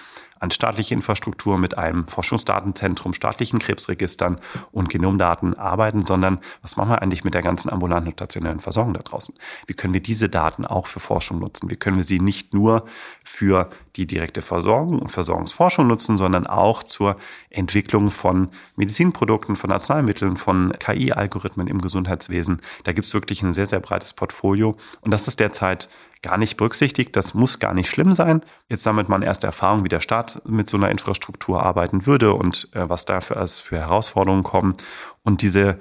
an 0.40 0.50
staatliche 0.50 0.94
Infrastruktur 0.94 1.58
mit 1.58 1.76
einem 1.76 2.08
Forschungsdatenzentrum, 2.08 3.12
staatlichen 3.12 3.58
Krebsregistern 3.58 4.40
und 4.72 4.88
Genomdaten 4.88 5.54
arbeiten, 5.54 6.02
sondern 6.02 6.40
was 6.62 6.78
machen 6.78 6.90
wir 6.90 7.02
eigentlich 7.02 7.24
mit 7.24 7.34
der 7.34 7.42
ganzen 7.42 7.70
ambulanten 7.70 8.08
und 8.08 8.14
stationären 8.14 8.60
Versorgung 8.60 8.94
da 8.94 9.02
draußen? 9.02 9.34
Wie 9.66 9.74
können 9.74 9.92
wir 9.92 10.00
diese 10.00 10.30
Daten 10.30 10.64
auch 10.64 10.86
für 10.86 11.00
Forschung 11.00 11.38
nutzen? 11.38 11.70
Wie 11.70 11.76
können 11.76 11.98
wir 11.98 12.04
sie 12.04 12.20
nicht 12.20 12.54
nur 12.54 12.86
für 13.22 13.70
die 14.00 14.06
direkte 14.06 14.40
Versorgung 14.40 14.98
und 14.98 15.10
Versorgungsforschung 15.10 15.86
nutzen, 15.86 16.16
sondern 16.16 16.46
auch 16.46 16.82
zur 16.82 17.16
Entwicklung 17.50 18.10
von 18.10 18.48
Medizinprodukten, 18.76 19.56
von 19.56 19.70
Arzneimitteln, 19.70 20.36
von 20.36 20.72
KI-Algorithmen 20.78 21.66
im 21.66 21.80
Gesundheitswesen. 21.80 22.62
Da 22.84 22.92
gibt 22.92 23.06
es 23.06 23.14
wirklich 23.14 23.42
ein 23.42 23.52
sehr, 23.52 23.66
sehr 23.66 23.80
breites 23.80 24.14
Portfolio. 24.14 24.76
Und 25.02 25.12
das 25.12 25.28
ist 25.28 25.38
derzeit 25.38 25.90
gar 26.22 26.38
nicht 26.38 26.56
berücksichtigt. 26.56 27.14
Das 27.14 27.34
muss 27.34 27.58
gar 27.58 27.74
nicht 27.74 27.90
schlimm 27.90 28.14
sein. 28.14 28.42
Jetzt 28.68 28.84
sammelt 28.84 29.10
man 29.10 29.22
erste 29.22 29.46
Erfahrung, 29.46 29.84
wie 29.84 29.90
der 29.90 30.00
Staat 30.00 30.40
mit 30.46 30.70
so 30.70 30.78
einer 30.78 30.90
Infrastruktur 30.90 31.62
arbeiten 31.62 32.06
würde 32.06 32.32
und 32.32 32.68
äh, 32.72 32.88
was 32.88 33.04
da 33.04 33.20
für, 33.20 33.36
als 33.36 33.58
für 33.58 33.78
Herausforderungen 33.78 34.44
kommen. 34.44 34.74
Und 35.22 35.42
diese 35.42 35.78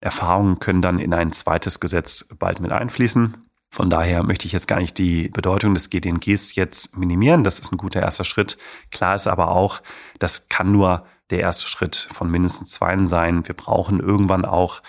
Erfahrungen 0.00 0.58
können 0.58 0.82
dann 0.82 0.98
in 0.98 1.14
ein 1.14 1.32
zweites 1.32 1.80
Gesetz 1.80 2.26
bald 2.38 2.60
mit 2.60 2.72
einfließen. 2.72 3.47
Von 3.70 3.90
daher 3.90 4.22
möchte 4.22 4.46
ich 4.46 4.52
jetzt 4.52 4.68
gar 4.68 4.80
nicht 4.80 4.96
die 4.98 5.28
Bedeutung 5.28 5.74
des 5.74 5.90
GDNGs 5.90 6.54
jetzt 6.54 6.96
minimieren. 6.96 7.44
Das 7.44 7.58
ist 7.58 7.72
ein 7.72 7.76
guter 7.76 8.00
erster 8.00 8.24
Schritt. 8.24 8.58
Klar 8.90 9.14
ist 9.14 9.26
aber 9.26 9.50
auch, 9.50 9.82
das 10.18 10.48
kann 10.48 10.72
nur 10.72 11.04
der 11.30 11.40
erste 11.40 11.68
Schritt 11.68 12.08
von 12.10 12.30
mindestens 12.30 12.70
zwei 12.72 13.04
sein. 13.04 13.46
Wir 13.46 13.54
brauchen 13.54 14.00
irgendwann 14.00 14.44
auch 14.44 14.82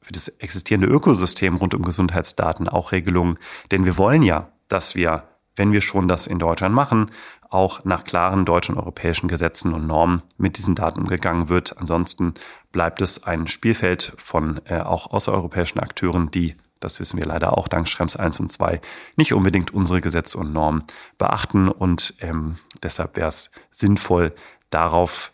für 0.00 0.12
das 0.12 0.28
existierende 0.28 0.86
Ökosystem 0.86 1.56
rund 1.56 1.74
um 1.74 1.82
Gesundheitsdaten 1.82 2.68
auch 2.68 2.92
Regelungen. 2.92 3.38
Denn 3.70 3.84
wir 3.84 3.98
wollen 3.98 4.22
ja, 4.22 4.52
dass 4.68 4.94
wir, 4.94 5.24
wenn 5.56 5.72
wir 5.72 5.80
schon 5.80 6.08
das 6.08 6.26
in 6.26 6.38
Deutschland 6.38 6.74
machen, 6.74 7.10
auch 7.50 7.84
nach 7.84 8.04
klaren 8.04 8.44
deutschen 8.44 8.76
und 8.76 8.80
europäischen 8.80 9.28
Gesetzen 9.28 9.74
und 9.74 9.86
Normen 9.86 10.22
mit 10.38 10.56
diesen 10.56 10.76
Daten 10.76 11.00
umgegangen 11.00 11.48
wird. 11.48 11.76
Ansonsten 11.78 12.34
bleibt 12.70 13.02
es 13.02 13.24
ein 13.24 13.48
Spielfeld 13.48 14.14
von 14.16 14.60
äh, 14.66 14.80
auch 14.80 15.10
außereuropäischen 15.10 15.80
Akteuren, 15.80 16.30
die, 16.30 16.54
das 16.80 17.00
wissen 17.00 17.18
wir 17.18 17.26
leider 17.26 17.56
auch 17.56 17.68
dank 17.68 17.88
Schrems 17.88 18.16
1 18.16 18.40
und 18.40 18.50
2, 18.50 18.80
nicht 19.16 19.32
unbedingt 19.32 19.72
unsere 19.72 20.00
Gesetze 20.00 20.38
und 20.38 20.52
Normen 20.52 20.84
beachten. 21.18 21.68
Und 21.68 22.14
ähm, 22.20 22.56
deshalb 22.82 23.16
wäre 23.16 23.28
es 23.28 23.50
sinnvoll, 23.70 24.34
darauf 24.70 25.32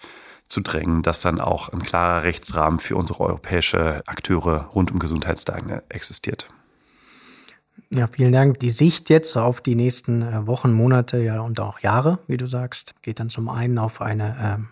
zu 0.48 0.60
drängen, 0.60 1.02
dass 1.02 1.22
dann 1.22 1.40
auch 1.40 1.70
ein 1.70 1.82
klarer 1.82 2.22
Rechtsrahmen 2.22 2.78
für 2.78 2.96
unsere 2.96 3.20
europäische 3.20 4.02
Akteure 4.06 4.68
rund 4.74 4.92
um 4.92 4.98
Gesundheitsdaten 4.98 5.82
existiert. 5.88 6.48
Ja, 7.90 8.06
vielen 8.06 8.32
Dank. 8.32 8.58
Die 8.60 8.70
Sicht 8.70 9.10
jetzt 9.10 9.36
auf 9.36 9.60
die 9.60 9.74
nächsten 9.74 10.22
äh, 10.22 10.46
Wochen, 10.46 10.72
Monate 10.72 11.18
ja, 11.18 11.40
und 11.40 11.60
auch 11.60 11.80
Jahre, 11.80 12.18
wie 12.26 12.36
du 12.36 12.46
sagst, 12.46 12.94
geht 13.02 13.20
dann 13.20 13.30
zum 13.30 13.48
einen 13.48 13.78
auf 13.78 14.00
eine 14.00 14.36
ähm, 14.40 14.68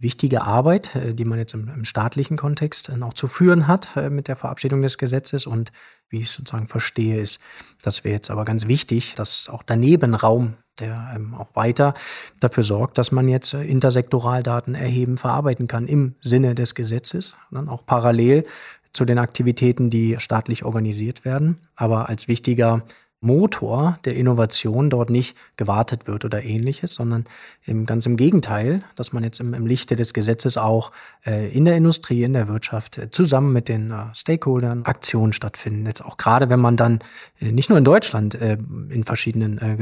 wichtige 0.00 0.42
Arbeit, 0.42 0.96
äh, 0.96 1.14
die 1.14 1.24
man 1.24 1.38
jetzt 1.38 1.54
im, 1.54 1.68
im 1.68 1.84
staatlichen 1.84 2.36
Kontext 2.36 2.88
äh, 2.88 2.96
noch 2.96 3.14
zu 3.14 3.28
führen 3.28 3.68
hat 3.68 3.96
äh, 3.96 4.10
mit 4.10 4.28
der 4.28 4.36
Verabschiedung 4.36 4.82
des 4.82 4.98
Gesetzes. 4.98 5.46
Und 5.46 5.70
wie 6.08 6.18
ich 6.18 6.26
es 6.26 6.32
sozusagen 6.32 6.66
verstehe, 6.66 7.20
ist, 7.20 7.38
das 7.82 8.02
wäre 8.02 8.14
jetzt 8.14 8.30
aber 8.30 8.44
ganz 8.44 8.66
wichtig, 8.66 9.14
dass 9.14 9.48
auch 9.48 9.62
daneben 9.62 10.14
Raum 10.14 10.54
der 10.80 11.12
ähm, 11.14 11.34
auch 11.34 11.48
weiter 11.54 11.94
dafür 12.40 12.62
sorgt, 12.62 12.98
dass 12.98 13.12
man 13.12 13.28
jetzt 13.28 13.54
äh, 13.54 13.62
intersektoral 13.62 14.42
Daten 14.42 14.74
erheben, 14.74 15.18
verarbeiten 15.18 15.68
kann 15.68 15.86
im 15.86 16.14
Sinne 16.20 16.54
des 16.54 16.74
Gesetzes, 16.74 17.36
dann 17.50 17.68
auch 17.68 17.86
parallel 17.86 18.46
zu 18.92 19.04
den 19.04 19.18
Aktivitäten, 19.18 19.90
die 19.90 20.16
staatlich 20.18 20.64
organisiert 20.64 21.24
werden, 21.24 21.58
aber 21.76 22.08
als 22.08 22.26
wichtiger 22.26 22.82
Motor 23.20 23.98
der 24.06 24.16
Innovation 24.16 24.88
dort 24.88 25.10
nicht 25.10 25.36
gewartet 25.56 26.06
wird 26.06 26.24
oder 26.24 26.42
ähnliches, 26.42 26.94
sondern 26.94 27.26
im, 27.66 27.84
ganz 27.84 28.06
im 28.06 28.16
Gegenteil, 28.16 28.82
dass 28.96 29.12
man 29.12 29.22
jetzt 29.24 29.40
im, 29.40 29.52
im 29.52 29.66
Lichte 29.66 29.94
des 29.94 30.14
Gesetzes 30.14 30.56
auch 30.56 30.92
äh, 31.26 31.48
in 31.48 31.66
der 31.66 31.76
Industrie, 31.76 32.22
in 32.22 32.32
der 32.32 32.48
Wirtschaft 32.48 32.96
äh, 32.96 33.10
zusammen 33.10 33.52
mit 33.52 33.68
den 33.68 33.90
äh, 33.90 34.14
Stakeholdern 34.14 34.84
Aktionen 34.84 35.34
stattfinden. 35.34 35.84
Jetzt 35.84 36.02
auch 36.04 36.16
gerade, 36.16 36.48
wenn 36.48 36.60
man 36.60 36.78
dann 36.78 37.00
äh, 37.40 37.52
nicht 37.52 37.68
nur 37.68 37.76
in 37.76 37.84
Deutschland 37.84 38.34
äh, 38.34 38.56
in 38.88 39.04
verschiedenen 39.04 39.58
äh, 39.58 39.76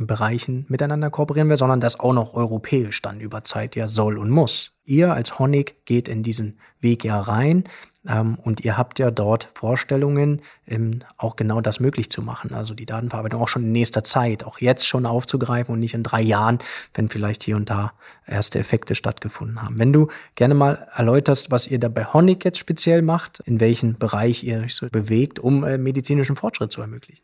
Gesundheitswirtschaftsbereichen 0.00 0.66
miteinander 0.68 1.10
kooperieren 1.10 1.48
will, 1.48 1.56
sondern 1.56 1.80
das 1.80 2.00
auch 2.00 2.12
noch 2.12 2.34
europäisch 2.34 3.02
dann 3.02 3.20
über 3.20 3.44
Zeit 3.44 3.76
ja 3.76 3.86
soll 3.86 4.18
und 4.18 4.30
muss. 4.30 4.72
Ihr 4.84 5.12
als 5.12 5.38
Honig 5.38 5.84
geht 5.84 6.08
in 6.08 6.22
diesen 6.22 6.58
Weg 6.80 7.04
ja 7.04 7.20
rein. 7.20 7.64
Ähm, 8.08 8.36
und 8.36 8.64
ihr 8.64 8.78
habt 8.78 8.98
ja 8.98 9.10
dort 9.10 9.50
Vorstellungen, 9.54 10.40
ähm, 10.66 11.00
auch 11.18 11.36
genau 11.36 11.60
das 11.60 11.80
möglich 11.80 12.10
zu 12.10 12.22
machen. 12.22 12.54
Also 12.54 12.72
die 12.72 12.86
Datenverarbeitung 12.86 13.42
auch 13.42 13.48
schon 13.48 13.64
in 13.64 13.72
nächster 13.72 14.02
Zeit, 14.02 14.42
auch 14.44 14.58
jetzt 14.58 14.86
schon 14.86 15.04
aufzugreifen 15.04 15.74
und 15.74 15.80
nicht 15.80 15.92
in 15.92 16.02
drei 16.02 16.22
Jahren, 16.22 16.60
wenn 16.94 17.10
vielleicht 17.10 17.44
hier 17.44 17.56
und 17.56 17.68
da 17.68 17.92
erste 18.26 18.58
Effekte 18.58 18.94
stattgefunden 18.94 19.62
haben. 19.62 19.78
Wenn 19.78 19.92
du 19.92 20.08
gerne 20.34 20.54
mal 20.54 20.86
erläuterst, 20.94 21.50
was 21.50 21.66
ihr 21.66 21.78
da 21.78 21.88
bei 21.88 22.06
Honig 22.06 22.42
jetzt 22.42 22.58
speziell 22.58 23.02
macht, 23.02 23.40
in 23.44 23.60
welchen 23.60 23.98
Bereich 23.98 24.44
ihr 24.44 24.60
euch 24.60 24.74
so 24.74 24.88
bewegt, 24.88 25.38
um 25.38 25.62
äh, 25.64 25.76
medizinischen 25.76 26.36
Fortschritt 26.36 26.72
zu 26.72 26.80
ermöglichen. 26.80 27.22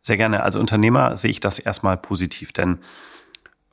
Sehr 0.00 0.16
gerne. 0.16 0.42
Als 0.42 0.56
Unternehmer 0.56 1.16
sehe 1.16 1.30
ich 1.30 1.40
das 1.40 1.58
erstmal 1.58 1.96
positiv, 1.96 2.52
denn 2.52 2.78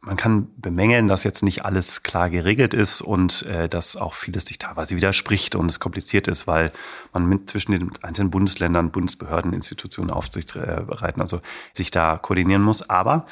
man 0.08 0.16
kann 0.16 0.48
bemängeln, 0.58 1.08
dass 1.08 1.24
jetzt 1.24 1.44
nicht 1.44 1.66
alles 1.66 2.02
klar 2.02 2.30
geregelt 2.30 2.74
ist 2.74 3.02
und 3.02 3.44
äh, 3.44 3.68
dass 3.68 3.98
auch 3.98 4.14
vieles 4.14 4.46
sich 4.46 4.58
teilweise 4.58 4.96
widerspricht 4.96 5.56
und 5.56 5.70
es 5.70 5.80
kompliziert 5.80 6.28
ist, 6.28 6.48
weil 6.48 6.72
man 7.14 7.26
mit 7.26 7.50
zwischen 7.50 7.74
den 7.74 7.92
einzelnen 8.02 8.32
Bundesländern, 8.32 8.92
Bundesbehörden, 8.92 9.54
Institutionen, 9.54 10.12
Aufsichtsbereiten 10.12 11.22
also 11.22 11.42
sich 11.74 11.92
da 11.92 12.18
koordinieren 12.18 12.62
muss. 12.62 12.90
Aber 12.90 13.26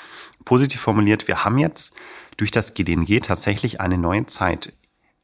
positiv 0.44 0.82
formuliert, 0.82 1.28
wir 1.28 1.46
haben 1.46 1.58
jetzt 1.58 1.94
durch 2.38 2.52
das 2.52 2.74
GDNG 2.74 3.22
tatsächlich 3.22 3.80
eine 3.80 3.98
neue 3.98 4.26
Zeit. 4.26 4.74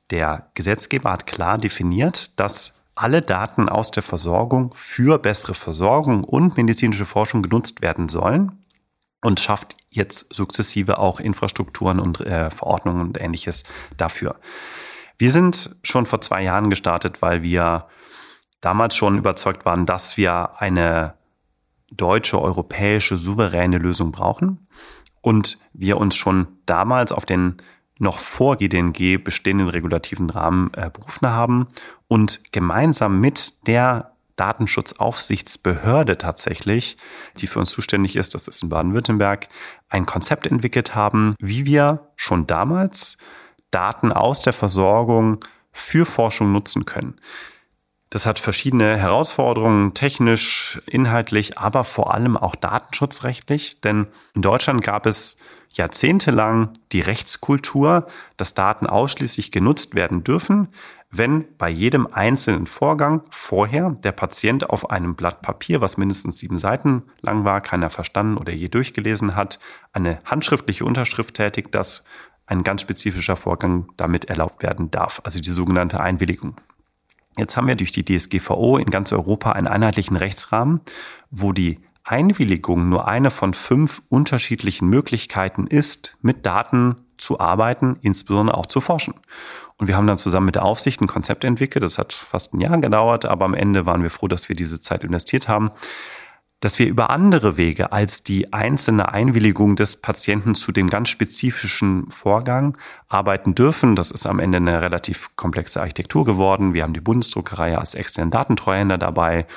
Der 0.09 0.50
Gesetzgeber 0.53 1.11
hat 1.11 1.27
klar 1.27 1.57
definiert, 1.57 2.39
dass 2.39 2.80
alle 2.95 3.21
Daten 3.21 3.69
aus 3.69 3.91
der 3.91 4.03
Versorgung 4.03 4.74
für 4.75 5.17
bessere 5.17 5.53
Versorgung 5.53 6.24
und 6.24 6.57
medizinische 6.57 7.05
Forschung 7.05 7.41
genutzt 7.41 7.81
werden 7.81 8.10
sollen 8.10 8.63
und 9.21 9.39
schafft 9.39 9.77
jetzt 9.89 10.33
sukzessive 10.33 10.98
auch 10.98 11.19
Infrastrukturen 11.19 12.00
und 12.00 12.21
äh, 12.21 12.50
Verordnungen 12.51 13.01
und 13.01 13.21
ähnliches 13.21 13.63
dafür. 13.98 14.36
Wir 15.17 15.31
sind 15.31 15.75
schon 15.83 16.05
vor 16.05 16.21
zwei 16.21 16.41
Jahren 16.41 16.69
gestartet, 16.69 17.21
weil 17.21 17.43
wir 17.43 17.88
damals 18.60 18.95
schon 18.95 19.17
überzeugt 19.17 19.65
waren, 19.65 19.86
dass 19.86 20.17
wir 20.17 20.60
eine 20.60 21.15
deutsche, 21.91 22.41
europäische, 22.41 23.17
souveräne 23.17 23.77
Lösung 23.77 24.12
brauchen. 24.12 24.67
Und 25.21 25.60
wir 25.74 25.98
uns 25.98 26.15
schon 26.15 26.48
damals 26.65 27.12
auf 27.12 27.25
den 27.25 27.57
noch 28.01 28.20
vor 28.20 28.58
GDNG 28.58 29.17
bestehenden 29.24 29.70
regulativen 29.70 30.29
Rahmen 30.29 30.72
äh, 30.75 30.89
berufen 30.89 31.29
haben 31.29 31.67
und 32.08 32.41
gemeinsam 32.51 33.22
mit 33.22 33.67
der 33.67 34.12
Datenschutzaufsichtsbehörde 34.36 36.17
tatsächlich, 36.17 36.98
die 37.38 37.46
für 37.46 37.60
uns 37.60 37.70
zuständig 37.70 38.15
ist, 38.15 38.34
das 38.34 38.48
ist 38.48 38.63
in 38.63 38.70
Baden-Württemberg, 38.70 39.48
ein 39.89 40.08
Konzept 40.08 40.48
entwickelt 40.48 40.96
haben, 40.96 41.36
wie 41.39 41.65
wir 41.65 42.08
schon 42.15 42.48
damals 42.48 43.17
Daten 43.70 44.12
aus 44.12 44.41
der 44.41 44.53
Versorgung 44.53 45.46
für 45.72 46.08
Forschung 46.08 46.51
nutzen 46.51 46.86
können. 46.86 47.17
Das 48.11 48.25
hat 48.25 48.39
verschiedene 48.39 48.97
Herausforderungen, 48.97 49.93
technisch, 49.93 50.81
inhaltlich, 50.85 51.57
aber 51.57 51.85
vor 51.85 52.13
allem 52.13 52.35
auch 52.35 52.57
datenschutzrechtlich. 52.57 53.79
Denn 53.79 54.07
in 54.33 54.41
Deutschland 54.41 54.83
gab 54.83 55.05
es 55.05 55.37
jahrzehntelang 55.71 56.71
die 56.91 56.99
Rechtskultur, 56.99 58.07
dass 58.35 58.53
Daten 58.53 58.85
ausschließlich 58.85 59.53
genutzt 59.53 59.95
werden 59.95 60.25
dürfen, 60.25 60.67
wenn 61.09 61.45
bei 61.57 61.69
jedem 61.69 62.05
einzelnen 62.05 62.65
Vorgang 62.65 63.21
vorher 63.29 63.91
der 63.91 64.11
Patient 64.11 64.69
auf 64.69 64.89
einem 64.89 65.15
Blatt 65.15 65.41
Papier, 65.41 65.79
was 65.79 65.95
mindestens 65.95 66.37
sieben 66.37 66.57
Seiten 66.57 67.03
lang 67.21 67.45
war, 67.45 67.61
keiner 67.61 67.89
verstanden 67.89 68.37
oder 68.37 68.51
je 68.51 68.67
durchgelesen 68.67 69.37
hat, 69.37 69.57
eine 69.93 70.19
handschriftliche 70.25 70.83
Unterschrift 70.83 71.35
tätigt, 71.35 71.73
dass 71.73 72.03
ein 72.45 72.63
ganz 72.63 72.81
spezifischer 72.81 73.37
Vorgang 73.37 73.87
damit 73.95 74.25
erlaubt 74.25 74.63
werden 74.63 74.91
darf, 74.91 75.21
also 75.23 75.39
die 75.39 75.51
sogenannte 75.51 76.01
Einwilligung. 76.01 76.57
Jetzt 77.38 77.55
haben 77.55 77.67
wir 77.67 77.75
durch 77.75 77.91
die 77.91 78.03
DSGVO 78.03 78.77
in 78.77 78.89
ganz 78.89 79.13
Europa 79.13 79.51
einen 79.51 79.67
einheitlichen 79.67 80.17
Rechtsrahmen, 80.17 80.81
wo 81.29 81.53
die 81.53 81.79
Einwilligung 82.03 82.89
nur 82.89 83.07
eine 83.07 83.31
von 83.31 83.53
fünf 83.53 84.01
unterschiedlichen 84.09 84.89
Möglichkeiten 84.89 85.67
ist, 85.67 86.17
mit 86.21 86.45
Daten 86.45 86.95
zu 87.17 87.39
arbeiten, 87.39 87.97
insbesondere 88.01 88.57
auch 88.57 88.65
zu 88.65 88.81
forschen. 88.81 89.13
Und 89.77 89.88
wir 89.88 89.95
haben 89.95 90.07
dann 90.07 90.17
zusammen 90.17 90.47
mit 90.47 90.55
der 90.55 90.65
Aufsicht 90.65 91.01
ein 91.01 91.07
Konzept 91.07 91.43
entwickelt. 91.43 91.83
Das 91.83 91.97
hat 91.97 92.13
fast 92.13 92.53
ein 92.53 92.59
Jahr 92.59 92.79
gedauert, 92.79 93.25
aber 93.25 93.45
am 93.45 93.53
Ende 93.53 93.85
waren 93.85 94.03
wir 94.03 94.09
froh, 94.09 94.27
dass 94.27 94.50
wir 94.50 94.55
diese 94.55 94.81
Zeit 94.81 95.03
investiert 95.03 95.47
haben, 95.47 95.71
dass 96.61 96.79
wir 96.79 96.87
über 96.87 97.09
andere 97.09 97.57
Wege 97.57 97.91
als 97.91 98.23
die 98.23 98.53
einzelne 98.53 99.11
Einwilligung 99.11 99.75
des 99.75 99.97
Patienten 99.97 100.55
zu 100.55 100.71
dem 100.71 100.89
ganz 100.89 101.09
spezifischen 101.09 102.09
Vorgang 102.09 102.77
arbeiten 103.09 103.55
dürfen. 103.55 103.95
Das 103.95 104.11
ist 104.11 104.25
am 104.27 104.39
Ende 104.39 104.57
eine 104.57 104.81
relativ 104.81 105.35
komplexe 105.35 105.81
Architektur 105.81 106.23
geworden. 106.23 106.73
Wir 106.73 106.83
haben 106.83 106.93
die 106.93 107.01
Bundesdruckerei 107.01 107.77
als 107.77 107.95
externen 107.95 108.31
Datentreuhänder 108.31 108.97
dabei. 108.97 109.47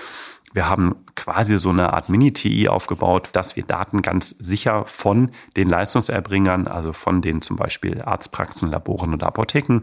Wir 0.54 0.68
haben 0.68 0.94
quasi 1.16 1.58
so 1.58 1.70
eine 1.70 1.92
Art 1.92 2.08
Mini-TI 2.08 2.68
aufgebaut, 2.68 3.30
dass 3.32 3.56
wir 3.56 3.64
Daten 3.64 4.02
ganz 4.02 4.37
sicher 4.38 4.84
von 4.87 5.32
den 5.56 5.68
Leistungserbringern, 5.68 6.68
also 6.68 6.92
von 6.92 7.20
den 7.23 7.42
zum 7.42 7.56
Beispiel 7.56 8.00
Arztpraxen, 8.00 8.70
Laboren 8.70 9.12
oder 9.12 9.26
Apotheken, 9.26 9.80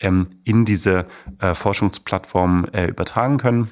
ähm, 0.00 0.28
in 0.42 0.64
diese 0.64 1.06
äh, 1.38 1.54
Forschungsplattform 1.54 2.64
äh, 2.72 2.86
übertragen 2.86 3.36
können. 3.36 3.70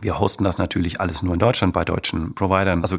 Wir 0.00 0.18
hosten 0.18 0.44
das 0.44 0.58
natürlich 0.58 1.00
alles 1.00 1.22
nur 1.22 1.34
in 1.34 1.40
Deutschland 1.40 1.72
bei 1.72 1.84
deutschen 1.84 2.34
Providern. 2.34 2.82
Also 2.82 2.98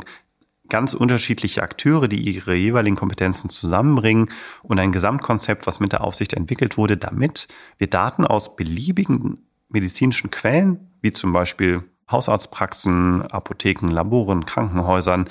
ganz 0.69 0.93
unterschiedliche 0.93 1.63
Akteure, 1.63 2.07
die 2.07 2.21
ihre 2.21 2.55
jeweiligen 2.55 2.95
Kompetenzen 2.95 3.49
zusammenbringen 3.49 4.29
und 4.63 4.79
ein 4.79 4.91
Gesamtkonzept, 4.91 5.67
was 5.67 5.79
mit 5.79 5.91
der 5.91 6.03
Aufsicht 6.03 6.33
entwickelt 6.33 6.77
wurde, 6.77 6.97
damit 6.97 7.47
wir 7.77 7.87
Daten 7.87 8.25
aus 8.25 8.55
beliebigen 8.55 9.45
medizinischen 9.69 10.31
Quellen, 10.31 10.91
wie 11.01 11.11
zum 11.11 11.33
Beispiel 11.33 11.83
Hausarztpraxen, 12.09 13.23
Apotheken, 13.31 13.87
Laboren, 13.87 14.45
Krankenhäusern 14.45 15.29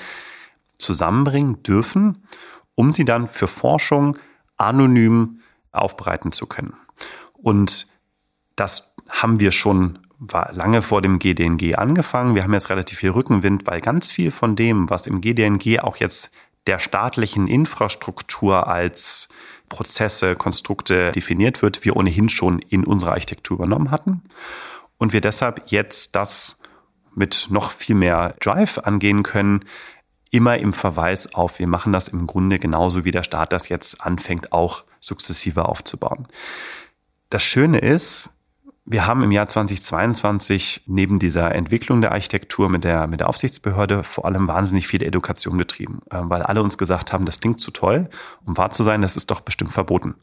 zusammenbringen 0.77 1.63
dürfen, 1.63 2.27
um 2.75 2.93
sie 2.93 3.05
dann 3.05 3.27
für 3.27 3.47
Forschung 3.47 4.17
anonym 4.57 5.39
aufbereiten 5.71 6.31
zu 6.31 6.47
können. 6.47 6.73
Und 7.33 7.87
das 8.55 8.93
haben 9.09 9.39
wir 9.39 9.51
schon 9.51 9.99
war 10.21 10.53
lange 10.53 10.83
vor 10.83 11.01
dem 11.01 11.17
GDNG 11.17 11.75
angefangen. 11.75 12.35
Wir 12.35 12.43
haben 12.43 12.53
jetzt 12.53 12.69
relativ 12.69 12.99
viel 12.99 13.09
Rückenwind, 13.09 13.65
weil 13.65 13.81
ganz 13.81 14.11
viel 14.11 14.29
von 14.29 14.55
dem, 14.55 14.89
was 14.89 15.07
im 15.07 15.19
GDNG 15.19 15.79
auch 15.79 15.97
jetzt 15.97 16.29
der 16.67 16.77
staatlichen 16.77 17.47
Infrastruktur 17.47 18.67
als 18.67 19.29
Prozesse, 19.67 20.35
Konstrukte 20.35 21.11
definiert 21.11 21.63
wird, 21.63 21.83
wir 21.83 21.95
ohnehin 21.95 22.29
schon 22.29 22.59
in 22.59 22.85
unserer 22.85 23.13
Architektur 23.13 23.55
übernommen 23.55 23.89
hatten. 23.89 24.21
Und 24.99 25.11
wir 25.11 25.21
deshalb 25.21 25.71
jetzt 25.71 26.15
das 26.15 26.59
mit 27.15 27.47
noch 27.49 27.71
viel 27.71 27.95
mehr 27.95 28.35
Drive 28.39 28.77
angehen 28.77 29.23
können, 29.23 29.61
immer 30.29 30.59
im 30.59 30.71
Verweis 30.71 31.33
auf, 31.33 31.57
wir 31.57 31.67
machen 31.67 31.91
das 31.91 32.09
im 32.09 32.27
Grunde 32.27 32.59
genauso 32.59 33.05
wie 33.05 33.11
der 33.11 33.23
Staat 33.23 33.53
das 33.53 33.69
jetzt 33.69 34.01
anfängt, 34.01 34.53
auch 34.53 34.83
sukzessive 34.99 35.67
aufzubauen. 35.67 36.27
Das 37.31 37.43
Schöne 37.43 37.79
ist, 37.79 38.29
wir 38.85 39.05
haben 39.05 39.23
im 39.23 39.31
Jahr 39.31 39.47
2022 39.47 40.83
neben 40.87 41.19
dieser 41.19 41.53
Entwicklung 41.53 42.01
der 42.01 42.11
Architektur 42.11 42.67
mit 42.67 42.83
der, 42.83 43.07
mit 43.07 43.19
der 43.19 43.29
Aufsichtsbehörde 43.29 44.03
vor 44.03 44.25
allem 44.25 44.47
wahnsinnig 44.47 44.87
viel 44.87 45.03
Education 45.03 45.57
betrieben, 45.57 46.01
äh, 46.09 46.19
weil 46.23 46.41
alle 46.41 46.63
uns 46.63 46.77
gesagt 46.77 47.13
haben, 47.13 47.25
das 47.25 47.39
klingt 47.39 47.59
zu 47.59 47.71
toll, 47.71 48.09
um 48.45 48.57
wahr 48.57 48.71
zu 48.71 48.83
sein, 48.83 49.01
das 49.01 49.15
ist 49.15 49.29
doch 49.29 49.41
bestimmt 49.41 49.71
verboten. 49.71 50.15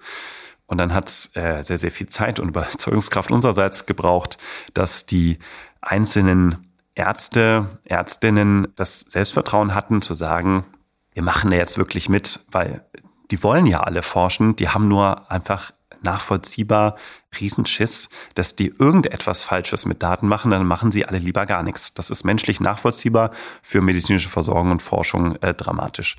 Und 0.67 0.79
dann 0.79 0.93
hat 0.93 1.09
es 1.09 1.35
äh, 1.35 1.63
sehr, 1.63 1.79
sehr 1.79 1.91
viel 1.91 2.09
Zeit 2.09 2.41
und 2.41 2.49
Überzeugungskraft 2.51 3.31
unsererseits 3.31 3.87
gebraucht, 3.87 4.39
dass 4.75 5.07
die 5.07 5.39
einzelnen 5.81 6.69
Ärzte, 6.95 7.69
Ärztinnen 7.85 8.69
das 8.75 9.01
Selbstvertrauen 9.01 9.75
hatten 9.75 10.03
zu 10.03 10.15
sagen, 10.15 10.65
wir 11.13 11.23
machen 11.23 11.51
da 11.51 11.57
jetzt 11.57 11.79
wirklich 11.79 12.09
mit, 12.09 12.41
weil 12.51 12.85
die 13.31 13.43
wollen 13.43 13.67
ja 13.67 13.81
alle 13.81 14.03
forschen, 14.03 14.57
die 14.57 14.69
haben 14.69 14.89
nur 14.89 15.31
einfach 15.31 15.71
nachvollziehbar 16.05 16.97
Riesenschiss, 17.39 18.09
dass 18.35 18.57
die 18.57 18.69
irgendetwas 18.79 19.43
Falsches 19.43 19.87
mit 19.87 20.03
Daten 20.03 20.29
machen, 20.29 20.51
dann 20.51 20.67
machen 20.67 20.93
sie 20.93 21.05
alle 21.05 21.19
lieber 21.19 21.47
gar 21.47 21.63
nichts. 21.63 21.95
Das 21.95 22.11
ist 22.11 22.25
menschlich 22.25 22.61
nachvollziehbar, 22.61 23.31
für 23.63 23.81
medizinische 23.81 24.29
Versorgung 24.29 24.71
und 24.71 24.83
Forschung 24.83 25.37
äh, 25.37 25.55
dramatisch. 25.55 26.17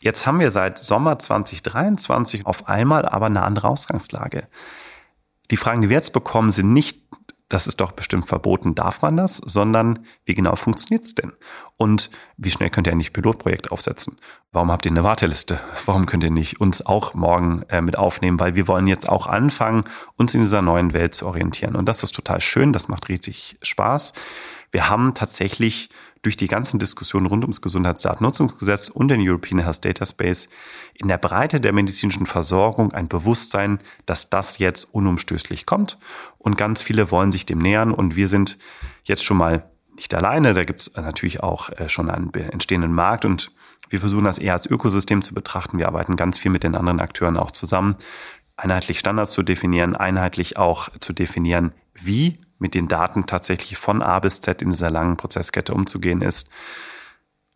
Jetzt 0.00 0.26
haben 0.26 0.40
wir 0.40 0.50
seit 0.50 0.78
Sommer 0.78 1.18
2023 1.18 2.46
auf 2.46 2.68
einmal 2.68 3.04
aber 3.04 3.26
eine 3.26 3.42
andere 3.42 3.68
Ausgangslage. 3.68 4.48
Die 5.50 5.56
Fragen, 5.56 5.82
die 5.82 5.88
wir 5.88 5.96
jetzt 5.96 6.12
bekommen, 6.12 6.50
sind 6.50 6.72
nicht 6.72 7.04
das 7.50 7.66
ist 7.66 7.80
doch 7.80 7.92
bestimmt 7.92 8.26
verboten, 8.26 8.76
darf 8.76 9.02
man 9.02 9.16
das, 9.16 9.36
sondern 9.36 10.06
wie 10.24 10.34
genau 10.34 10.54
funktioniert 10.54 11.04
es 11.04 11.14
denn? 11.16 11.32
Und 11.76 12.10
wie 12.36 12.50
schnell 12.50 12.70
könnt 12.70 12.86
ihr 12.86 12.92
ein 12.92 13.00
Pilotprojekt 13.00 13.72
aufsetzen? 13.72 14.16
Warum 14.52 14.70
habt 14.70 14.86
ihr 14.86 14.92
eine 14.92 15.02
Warteliste? 15.02 15.60
Warum 15.84 16.06
könnt 16.06 16.22
ihr 16.22 16.30
nicht 16.30 16.60
uns 16.60 16.86
auch 16.86 17.12
morgen 17.12 17.62
äh, 17.68 17.82
mit 17.82 17.98
aufnehmen? 17.98 18.38
Weil 18.38 18.54
wir 18.54 18.68
wollen 18.68 18.86
jetzt 18.86 19.08
auch 19.08 19.26
anfangen, 19.26 19.82
uns 20.16 20.32
in 20.34 20.42
dieser 20.42 20.62
neuen 20.62 20.92
Welt 20.92 21.16
zu 21.16 21.26
orientieren. 21.26 21.74
Und 21.74 21.86
das 21.86 22.04
ist 22.04 22.14
total 22.14 22.40
schön, 22.40 22.72
das 22.72 22.86
macht 22.86 23.08
riesig 23.08 23.58
Spaß. 23.62 24.12
Wir 24.70 24.88
haben 24.88 25.14
tatsächlich 25.14 25.90
durch 26.22 26.36
die 26.36 26.48
ganzen 26.48 26.78
Diskussionen 26.78 27.26
rund 27.26 27.44
ums 27.44 27.62
Gesundheitsdatennutzungsgesetz 27.62 28.88
und 28.88 29.08
den 29.08 29.26
European 29.26 29.60
Health 29.60 29.84
Data 29.84 30.04
Space 30.04 30.48
in 30.94 31.08
der 31.08 31.18
Breite 31.18 31.60
der 31.60 31.72
medizinischen 31.72 32.26
Versorgung 32.26 32.92
ein 32.92 33.08
Bewusstsein, 33.08 33.80
dass 34.06 34.28
das 34.28 34.58
jetzt 34.58 34.84
unumstößlich 34.92 35.64
kommt. 35.64 35.98
Und 36.38 36.56
ganz 36.56 36.82
viele 36.82 37.10
wollen 37.10 37.32
sich 37.32 37.46
dem 37.46 37.58
nähern. 37.58 37.92
Und 37.92 38.16
wir 38.16 38.28
sind 38.28 38.58
jetzt 39.04 39.24
schon 39.24 39.38
mal 39.38 39.70
nicht 39.94 40.14
alleine. 40.14 40.52
Da 40.52 40.64
gibt 40.64 40.82
es 40.82 40.94
natürlich 40.94 41.42
auch 41.42 41.70
äh, 41.70 41.88
schon 41.88 42.10
einen 42.10 42.32
entstehenden 42.34 42.92
Markt 42.92 43.24
und 43.24 43.52
wir 43.88 43.98
versuchen 43.98 44.24
das 44.24 44.38
eher 44.38 44.52
als 44.52 44.66
Ökosystem 44.66 45.22
zu 45.22 45.34
betrachten. 45.34 45.78
Wir 45.78 45.88
arbeiten 45.88 46.16
ganz 46.16 46.38
viel 46.38 46.50
mit 46.50 46.62
den 46.62 46.74
anderen 46.74 47.00
Akteuren 47.00 47.36
auch 47.36 47.50
zusammen, 47.50 47.96
einheitlich 48.56 48.98
Standards 48.98 49.34
zu 49.34 49.42
definieren, 49.42 49.96
einheitlich 49.96 50.56
auch 50.56 50.90
zu 51.00 51.12
definieren, 51.12 51.72
wie 51.94 52.40
mit 52.60 52.74
den 52.74 52.86
Daten 52.86 53.26
tatsächlich 53.26 53.76
von 53.78 54.02
A 54.02 54.20
bis 54.20 54.40
Z 54.40 54.62
in 54.62 54.70
dieser 54.70 54.90
langen 54.90 55.16
Prozesskette 55.16 55.74
umzugehen 55.74 56.22
ist. 56.22 56.48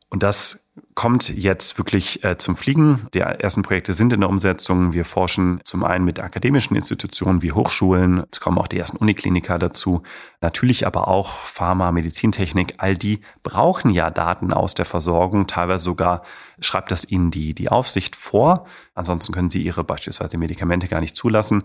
Und 0.09 0.23
das 0.23 0.64
kommt 0.95 1.29
jetzt 1.29 1.79
wirklich 1.79 2.25
äh, 2.25 2.39
zum 2.39 2.57
Fliegen. 2.57 3.07
Die 3.15 3.21
ersten 3.21 3.63
Projekte 3.63 3.95
sind 3.95 4.13
in 4.13 4.21
der 4.21 4.29
Umsetzung. 4.29 4.93
Wir 4.93 5.05
forschen 5.05 5.61
zum 5.65 5.85
einen 5.85 6.05
mit 6.05 6.21
akademischen 6.21 6.75
Institutionen 6.77 7.43
wie 7.43 7.53
Hochschulen. 7.53 8.25
Es 8.31 8.41
kommen 8.41 8.59
auch 8.59 8.69
die 8.69 8.79
ersten 8.79 8.97
Unikliniker 8.97 9.59
dazu. 9.59 10.03
Natürlich 10.41 10.87
aber 10.87 11.09
auch 11.09 11.31
Pharma, 11.31 11.93
Medizintechnik. 11.93 12.75
All 12.79 12.97
die 12.97 13.21
brauchen 13.43 13.91
ja 13.91 14.11
Daten 14.11 14.53
aus 14.53 14.75
der 14.75 14.85
Versorgung. 14.85 15.47
Teilweise 15.47 15.85
sogar 15.85 16.23
schreibt 16.61 16.91
das 16.91 17.05
ihnen 17.05 17.31
die, 17.31 17.55
die 17.55 17.69
Aufsicht 17.69 18.17
vor. 18.17 18.67
Ansonsten 18.95 19.33
können 19.33 19.51
sie 19.51 19.63
ihre 19.63 19.85
beispielsweise 19.85 20.39
Medikamente 20.39 20.89
gar 20.89 21.01
nicht 21.01 21.17
zulassen. 21.17 21.65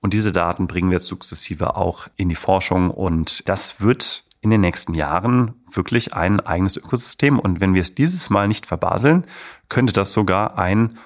Und 0.00 0.14
diese 0.14 0.32
Daten 0.32 0.66
bringen 0.66 0.90
wir 0.90 0.98
jetzt 0.98 1.08
sukzessive 1.08 1.76
auch 1.76 2.08
in 2.16 2.28
die 2.28 2.36
Forschung. 2.36 2.90
Und 2.90 3.48
das 3.48 3.80
wird 3.80 4.24
in 4.40 4.50
den 4.50 4.60
nächsten 4.60 4.94
Jahren 4.94 5.54
wirklich 5.70 6.14
ein 6.14 6.40
eigenes 6.40 6.76
Ökosystem. 6.76 7.38
Und 7.38 7.60
wenn 7.60 7.74
wir 7.74 7.82
es 7.82 7.94
dieses 7.94 8.30
Mal 8.30 8.48
nicht 8.48 8.66
verbaseln, 8.66 9.26
könnte 9.68 9.92
das 9.92 10.12
sogar 10.12 10.58
ein 10.58 10.98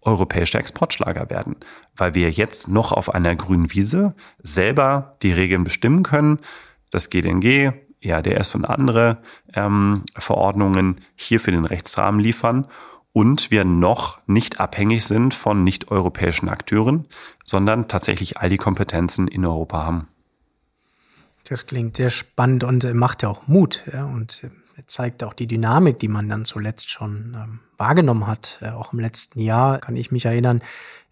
europäischer 0.00 0.58
Exportschlager 0.58 1.28
werden, 1.28 1.56
weil 1.96 2.14
wir 2.14 2.30
jetzt 2.30 2.68
noch 2.68 2.92
auf 2.92 3.14
einer 3.14 3.36
grünen 3.36 3.72
Wiese 3.72 4.14
selber 4.42 5.16
die 5.22 5.32
Regeln 5.32 5.64
bestimmen 5.64 6.02
können. 6.02 6.38
Das 6.90 7.10
GDNG, 7.10 7.72
EADS 8.00 8.54
und 8.54 8.64
andere 8.64 9.18
ähm, 9.54 10.02
Verordnungen 10.16 10.96
hier 11.16 11.40
für 11.40 11.50
den 11.50 11.64
Rechtsrahmen 11.64 12.20
liefern 12.20 12.68
und 13.12 13.50
wir 13.50 13.64
noch 13.64 14.20
nicht 14.26 14.60
abhängig 14.60 15.04
sind 15.04 15.34
von 15.34 15.64
nicht-europäischen 15.64 16.48
Akteuren, 16.48 17.06
sondern 17.44 17.88
tatsächlich 17.88 18.38
all 18.38 18.48
die 18.48 18.56
Kompetenzen 18.56 19.26
in 19.26 19.44
Europa 19.44 19.84
haben. 19.84 20.08
Das 21.48 21.66
klingt 21.66 21.96
sehr 21.96 22.10
spannend 22.10 22.62
und 22.62 22.84
äh, 22.84 22.92
macht 22.92 23.22
ja 23.22 23.30
auch 23.30 23.48
Mut 23.48 23.84
ja, 23.92 24.04
und 24.04 24.44
äh, 24.44 24.82
zeigt 24.86 25.24
auch 25.24 25.32
die 25.32 25.46
Dynamik, 25.46 25.98
die 25.98 26.08
man 26.08 26.28
dann 26.28 26.44
zuletzt 26.44 26.90
schon 26.90 27.34
ähm, 27.34 27.60
wahrgenommen 27.78 28.26
hat. 28.26 28.58
Äh, 28.60 28.70
auch 28.70 28.92
im 28.92 29.00
letzten 29.00 29.40
Jahr 29.40 29.78
kann 29.78 29.96
ich 29.96 30.12
mich 30.12 30.26
erinnern, 30.26 30.60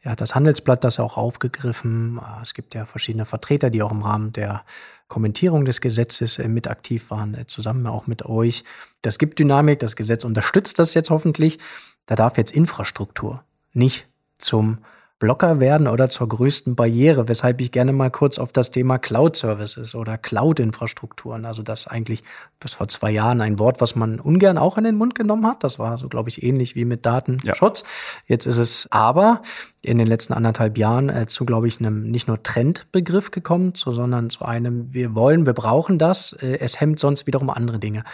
er 0.03 0.13
hat 0.13 0.21
das 0.21 0.35
Handelsblatt 0.35 0.85
das 0.85 1.01
auch 1.01 1.17
aufgegriffen. 1.17 2.19
Äh, 2.19 2.43
es 2.43 2.53
gibt 2.53 2.75
ja 2.75 2.85
verschiedene 2.85 3.25
Vertreter, 3.25 3.71
die 3.71 3.83
auch 3.83 3.93
im 3.93 4.03
Rahmen 4.03 4.33
der 4.33 4.63
Kommentierung 5.09 5.65
des 5.65 5.81
Gesetzes 5.81 6.39
mit 6.39 6.69
aktiv 6.69 7.11
waren, 7.11 7.37
zusammen 7.47 7.87
auch 7.87 8.07
mit 8.07 8.27
euch. 8.27 8.65
Das 9.03 9.19
gibt 9.19 9.39
Dynamik, 9.39 9.79
das 9.79 9.95
Gesetz 9.95 10.25
unterstützt 10.25 10.81
das 10.81 10.95
jetzt 10.95 11.11
hoffentlich. 11.11 11.61
Da 12.07 12.17
darf 12.17 12.37
jetzt 12.37 12.53
Infrastruktur 12.53 13.45
nicht 13.73 14.09
zum 14.37 14.79
Blocker 15.19 15.61
werden 15.61 15.89
oder 15.89 16.11
zur 16.11 16.29
größten 16.29 16.77
Barriere, 16.77 17.27
weshalb 17.27 17.63
ich 17.63 17.73
gerne 17.73 17.95
mal 17.95 18.11
kurz 18.11 18.39
auf 18.39 18.53
das 18.53 18.71
Thema 18.71 18.99
Cloud-Services 18.99 19.95
oder 19.95 20.19
Cloud-Infrastrukturen, 20.19 21.47
also 21.47 21.63
das 21.63 21.87
eigentlich 21.87 22.23
bis 22.61 22.75
vor 22.75 22.87
zwei 22.89 23.13
Jahren 23.13 23.41
ein 23.41 23.59
Wort, 23.59 23.81
was 23.81 23.97
man 23.97 24.21
ungern 24.21 24.59
auch 24.59 24.77
in 24.77 24.85
den 24.85 24.97
Mund 24.97 25.15
genommen 25.15 25.47
hat. 25.47 25.65
Das 25.65 25.79
war 25.79 25.97
so, 25.97 26.11
glaube 26.11 26.29
ich, 26.29 26.43
ähnlich 26.43 26.75
wie 26.75 26.85
mit 26.85 27.07
Datenschutz. 27.07 27.81
Ja. 27.81 27.87
Jetzt 28.27 28.45
ist 28.45 28.59
es 28.59 28.89
aber 28.91 29.41
in 29.81 29.97
den 29.97 30.07
letzten 30.07 30.35
anderthalb 30.35 30.77
Jahren 30.77 31.09
äh, 31.09 31.27
zu, 31.27 31.47
glaube 31.47 31.67
ich, 31.67 31.81
einem 31.81 32.11
nicht 32.11 32.29
nur 32.29 32.43
Trendbegriff 32.43 33.31
gekommen, 33.31 33.75
zu, 33.75 33.93
sondern 33.93 34.29
zu 34.29 34.45
einem, 34.45 34.93
wir 34.93 35.15
wollen, 35.15 35.47
wir 35.47 35.55
brauchen 35.55 35.99
das, 35.99 36.35
äh, 36.35 36.59
es 36.61 36.79
hemmt 36.79 36.99
sonst 36.99 37.27
wiederum 37.27 37.49
andere 37.49 37.79
Dinge. 37.79 38.05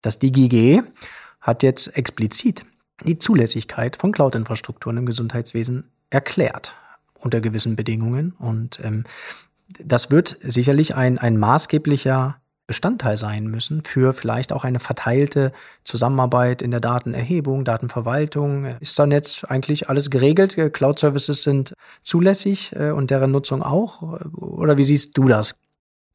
Das 0.00 0.20
DGG 0.20 0.82
hat 1.40 1.64
jetzt 1.64 1.96
explizit 1.96 2.64
die 3.04 3.18
Zulässigkeit 3.18 3.96
von 3.96 4.12
Cloud-Infrastrukturen 4.12 4.98
im 4.98 5.06
Gesundheitswesen 5.06 5.90
erklärt 6.12 6.74
unter 7.18 7.40
gewissen 7.40 7.74
Bedingungen. 7.74 8.34
Und 8.38 8.80
ähm, 8.84 9.04
das 9.82 10.10
wird 10.10 10.36
sicherlich 10.42 10.94
ein, 10.94 11.18
ein 11.18 11.38
maßgeblicher 11.38 12.36
Bestandteil 12.66 13.16
sein 13.16 13.46
müssen 13.46 13.82
für 13.82 14.12
vielleicht 14.12 14.52
auch 14.52 14.64
eine 14.64 14.78
verteilte 14.78 15.52
Zusammenarbeit 15.84 16.62
in 16.62 16.70
der 16.70 16.80
Datenerhebung, 16.80 17.64
Datenverwaltung. 17.64 18.76
Ist 18.80 18.98
dann 18.98 19.10
jetzt 19.10 19.50
eigentlich 19.50 19.88
alles 19.88 20.10
geregelt? 20.10 20.56
Cloud-Services 20.72 21.42
sind 21.42 21.74
zulässig 22.02 22.74
äh, 22.76 22.90
und 22.90 23.10
deren 23.10 23.30
Nutzung 23.30 23.62
auch? 23.62 24.02
Oder 24.36 24.78
wie 24.78 24.84
siehst 24.84 25.16
du 25.16 25.28
das? 25.28 25.58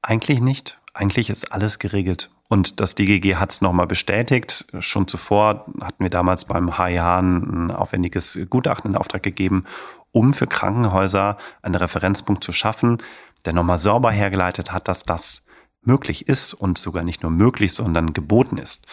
Eigentlich 0.01 0.39
nicht. 0.39 0.79
Eigentlich 0.93 1.29
ist 1.29 1.51
alles 1.51 1.79
geregelt. 1.79 2.29
Und 2.49 2.79
das 2.79 2.95
DGG 2.95 3.35
hat 3.35 3.51
es 3.51 3.61
nochmal 3.61 3.87
bestätigt. 3.87 4.65
Schon 4.79 5.07
zuvor 5.07 5.65
hatten 5.81 6.03
wir 6.03 6.09
damals 6.09 6.45
beim 6.45 6.77
HIH 6.77 7.19
ein 7.19 7.71
aufwendiges 7.71 8.39
Gutachten 8.49 8.91
in 8.91 8.97
Auftrag 8.97 9.23
gegeben, 9.23 9.65
um 10.11 10.33
für 10.33 10.47
Krankenhäuser 10.47 11.37
einen 11.61 11.75
Referenzpunkt 11.75 12.43
zu 12.43 12.53
schaffen, 12.53 12.99
der 13.45 13.53
nochmal 13.53 13.79
sauber 13.79 14.11
hergeleitet 14.11 14.71
hat, 14.71 14.87
dass 14.87 15.03
das 15.03 15.45
möglich 15.81 16.27
ist 16.27 16.53
und 16.53 16.77
sogar 16.77 17.03
nicht 17.03 17.21
nur 17.21 17.31
möglich, 17.31 17.73
sondern 17.73 18.13
geboten 18.13 18.57
ist. 18.57 18.87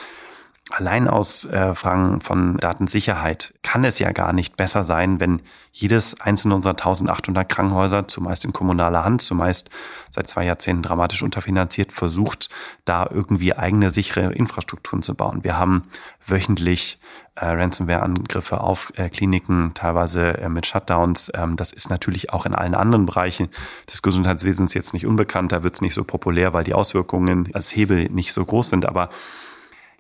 Allein 0.77 1.07
aus 1.07 1.45
äh, 1.45 1.73
Fragen 1.73 2.21
von 2.21 2.57
Datensicherheit 2.57 3.55
kann 3.63 3.85
es 3.85 4.01
ja 4.01 4.11
gar 4.11 4.33
nicht 4.33 4.57
besser 4.57 4.83
sein, 4.83 5.21
wenn 5.21 5.41
jedes 5.71 6.21
einzelne 6.21 6.57
unserer 6.57 6.73
1800 6.73 7.49
Krankenhäuser, 7.49 8.09
zumeist 8.09 8.45
in 8.45 8.53
kommunaler 8.53 9.05
Hand, 9.05 9.23
zumeist 9.23 9.71
seit 10.11 10.29
zwei 10.29 10.45
Jahrzehnten 10.45 10.83
dramatisch 10.83 11.23
unterfinanziert, 11.23 11.93
versucht, 11.93 12.49
da 12.85 13.07
irgendwie 13.09 13.55
eigene 13.55 13.93
sichere 13.93 14.33
Infrastrukturen 14.33 15.05
zu 15.05 15.15
bauen. 15.15 15.45
Wir 15.45 15.57
haben 15.57 15.83
wöchentlich 16.27 16.99
äh, 17.37 17.47
Ransomware-Angriffe 17.47 18.61
auf 18.61 18.93
äh, 18.97 19.09
Kliniken, 19.11 19.75
teilweise 19.75 20.39
äh, 20.39 20.49
mit 20.49 20.67
Shutdowns. 20.67 21.31
Ähm, 21.37 21.55
das 21.55 21.73
ist 21.73 21.89
natürlich 21.89 22.33
auch 22.33 22.47
in 22.47 22.55
allen 22.55 22.75
anderen 22.75 23.07
Bereichen 23.07 23.49
des 23.89 24.03
Gesundheitswesens 24.03 24.75
jetzt 24.75 24.93
nicht 24.93 25.07
unbekannt. 25.07 25.53
Da 25.53 25.63
wird 25.63 25.77
es 25.77 25.83
nicht 25.83 25.95
so 25.95 26.03
populär, 26.03 26.53
weil 26.53 26.65
die 26.65 26.75
Auswirkungen 26.75 27.49
als 27.55 27.77
Hebel 27.77 28.09
nicht 28.11 28.33
so 28.33 28.45
groß 28.45 28.71
sind. 28.71 28.87
Aber 28.87 29.11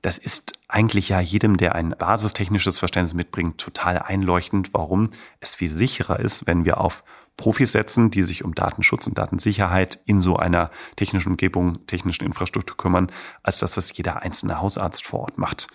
das 0.04 0.18
ist 0.18 0.52
eigentlich 0.74 1.08
ja 1.08 1.20
jedem, 1.20 1.56
der 1.56 1.76
ein 1.76 1.94
basistechnisches 1.96 2.78
Verständnis 2.78 3.14
mitbringt, 3.14 3.58
total 3.58 4.00
einleuchtend, 4.00 4.74
warum 4.74 5.08
es 5.38 5.54
viel 5.54 5.70
sicherer 5.70 6.18
ist, 6.18 6.48
wenn 6.48 6.64
wir 6.64 6.80
auf 6.80 7.04
Profis 7.36 7.70
setzen, 7.70 8.10
die 8.10 8.24
sich 8.24 8.44
um 8.44 8.56
Datenschutz 8.56 9.06
und 9.06 9.16
Datensicherheit 9.16 10.00
in 10.04 10.18
so 10.18 10.36
einer 10.36 10.72
technischen 10.96 11.30
Umgebung, 11.30 11.86
technischen 11.86 12.24
Infrastruktur 12.24 12.76
kümmern, 12.76 13.12
als 13.44 13.60
dass 13.60 13.74
das 13.74 13.96
jeder 13.96 14.22
einzelne 14.22 14.60
Hausarzt 14.60 15.06
vor 15.06 15.20
Ort 15.20 15.38
macht. 15.38 15.68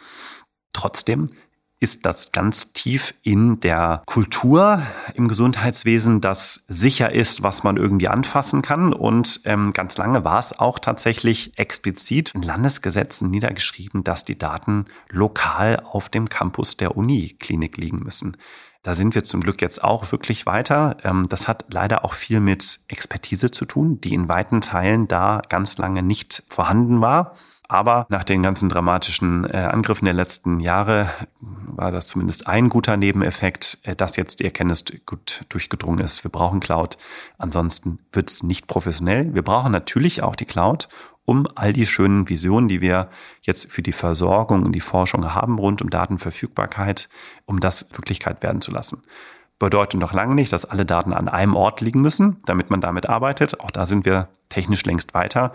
Trotzdem 0.74 1.30
ist 1.80 2.06
das 2.06 2.32
ganz 2.32 2.74
tief 2.74 3.14
in 3.24 3.60
der 3.62 4.04
Kultur 4.06 4.82
im 5.14 5.28
Gesundheitswesen, 5.28 6.20
das 6.20 6.66
sicher 6.68 7.12
ist, 7.14 7.42
was 7.42 7.64
man 7.64 7.78
irgendwie 7.78 8.10
anfassen 8.10 8.62
kann. 8.62 8.94
Und 8.94 9.42
ähm, 9.46 9.72
ganz 9.72 9.98
lange 9.98 10.26
war 10.26 10.40
es 10.40 10.58
auch 10.58 10.80
tatsächlich 10.80 11.58
explizit 11.58 12.36
in 12.36 12.42
Landesgesetzen 12.42 13.32
niedergeschrieben, 13.32 14.04
dass 14.04 14.24
die 14.24 14.38
Daten 14.38 14.86
lokal 15.10 15.82
auf 15.86 16.10
dem 16.10 16.28
Campus 16.28 16.76
der 16.76 16.98
Uniklinik 16.98 17.78
liegen 17.78 18.00
müssen. 18.00 18.36
Da 18.84 18.96
sind 18.96 19.14
wir 19.14 19.24
zum 19.24 19.42
Glück 19.42 19.62
jetzt 19.62 19.84
auch 19.84 20.12
wirklich 20.12 20.46
weiter. 20.46 20.98
Ähm, 21.04 21.28
das 21.30 21.48
hat 21.48 21.66
leider 21.70 22.04
auch 22.04 22.14
viel 22.14 22.40
mit 22.40 22.80
Expertise 22.88 23.52
zu 23.52 23.66
tun, 23.66 24.02
die 24.02 24.14
in 24.14 24.28
weiten 24.28 24.62
Teilen 24.62 25.08
da 25.08 25.42
ganz 25.48 25.78
lange 25.78 26.04
nicht 26.04 26.44
vorhanden 26.48 27.02
war. 27.02 27.36
Aber 27.72 28.08
nach 28.10 28.24
den 28.24 28.42
ganzen 28.42 28.68
dramatischen 28.68 29.46
äh, 29.46 29.58
Angriffen 29.58 30.06
der 30.06 30.16
letzten 30.16 30.60
Jahre 30.60 31.08
war 31.40 31.92
das 31.92 32.08
zumindest 32.08 32.48
ein 32.48 32.68
guter 32.68 32.98
Nebeneffekt, 32.98 33.78
äh, 33.84 33.96
dass 33.96 34.18
jetzt 34.18 34.40
die 34.40 34.46
Erkenntnis 34.46 34.84
gut 35.06 35.46
durchgedrungen 35.50 36.04
ist. 36.04 36.24
Wir 36.24 36.32
brauchen 36.32 36.60
Cloud. 36.60 36.98
Ansonsten 37.38 38.00
wird 38.12 38.32
es 38.32 38.42
nicht 38.42 38.66
professionell. 38.66 39.36
Wir 39.36 39.44
brauchen 39.44 39.72
natürlich 39.72 40.24
auch 40.24 40.36
die 40.36 40.46
Cloud, 40.46 40.90
um 41.26 41.46
all 41.54 41.72
die 41.72 41.86
schönen 41.86 42.28
Visionen, 42.28 42.70
die 42.70 42.82
wir 42.82 43.08
jetzt 43.44 43.72
für 43.72 43.84
die 43.84 43.92
Versorgung 43.92 44.64
und 44.64 44.72
die 44.72 44.82
Forschung 44.82 45.36
haben 45.36 45.60
rund 45.60 45.84
um 45.84 45.92
Datenverfügbarkeit, 45.92 47.08
um 47.46 47.60
das 47.60 47.88
Wirklichkeit 47.92 48.42
werden 48.42 48.62
zu 48.62 48.72
lassen 48.72 49.04
bedeutet 49.60 50.00
noch 50.00 50.14
lange 50.14 50.36
nicht, 50.36 50.54
dass 50.54 50.64
alle 50.64 50.86
Daten 50.86 51.12
an 51.12 51.28
einem 51.28 51.54
Ort 51.54 51.82
liegen 51.82 52.02
müssen, 52.02 52.38
damit 52.46 52.70
man 52.70 52.80
damit 52.80 53.10
arbeitet. 53.10 53.60
Auch 53.60 53.72
da 53.72 53.86
sind 53.86 54.06
wir 54.06 54.30
technisch 54.48 54.86
längst 54.86 55.14
weiter. 55.14 55.52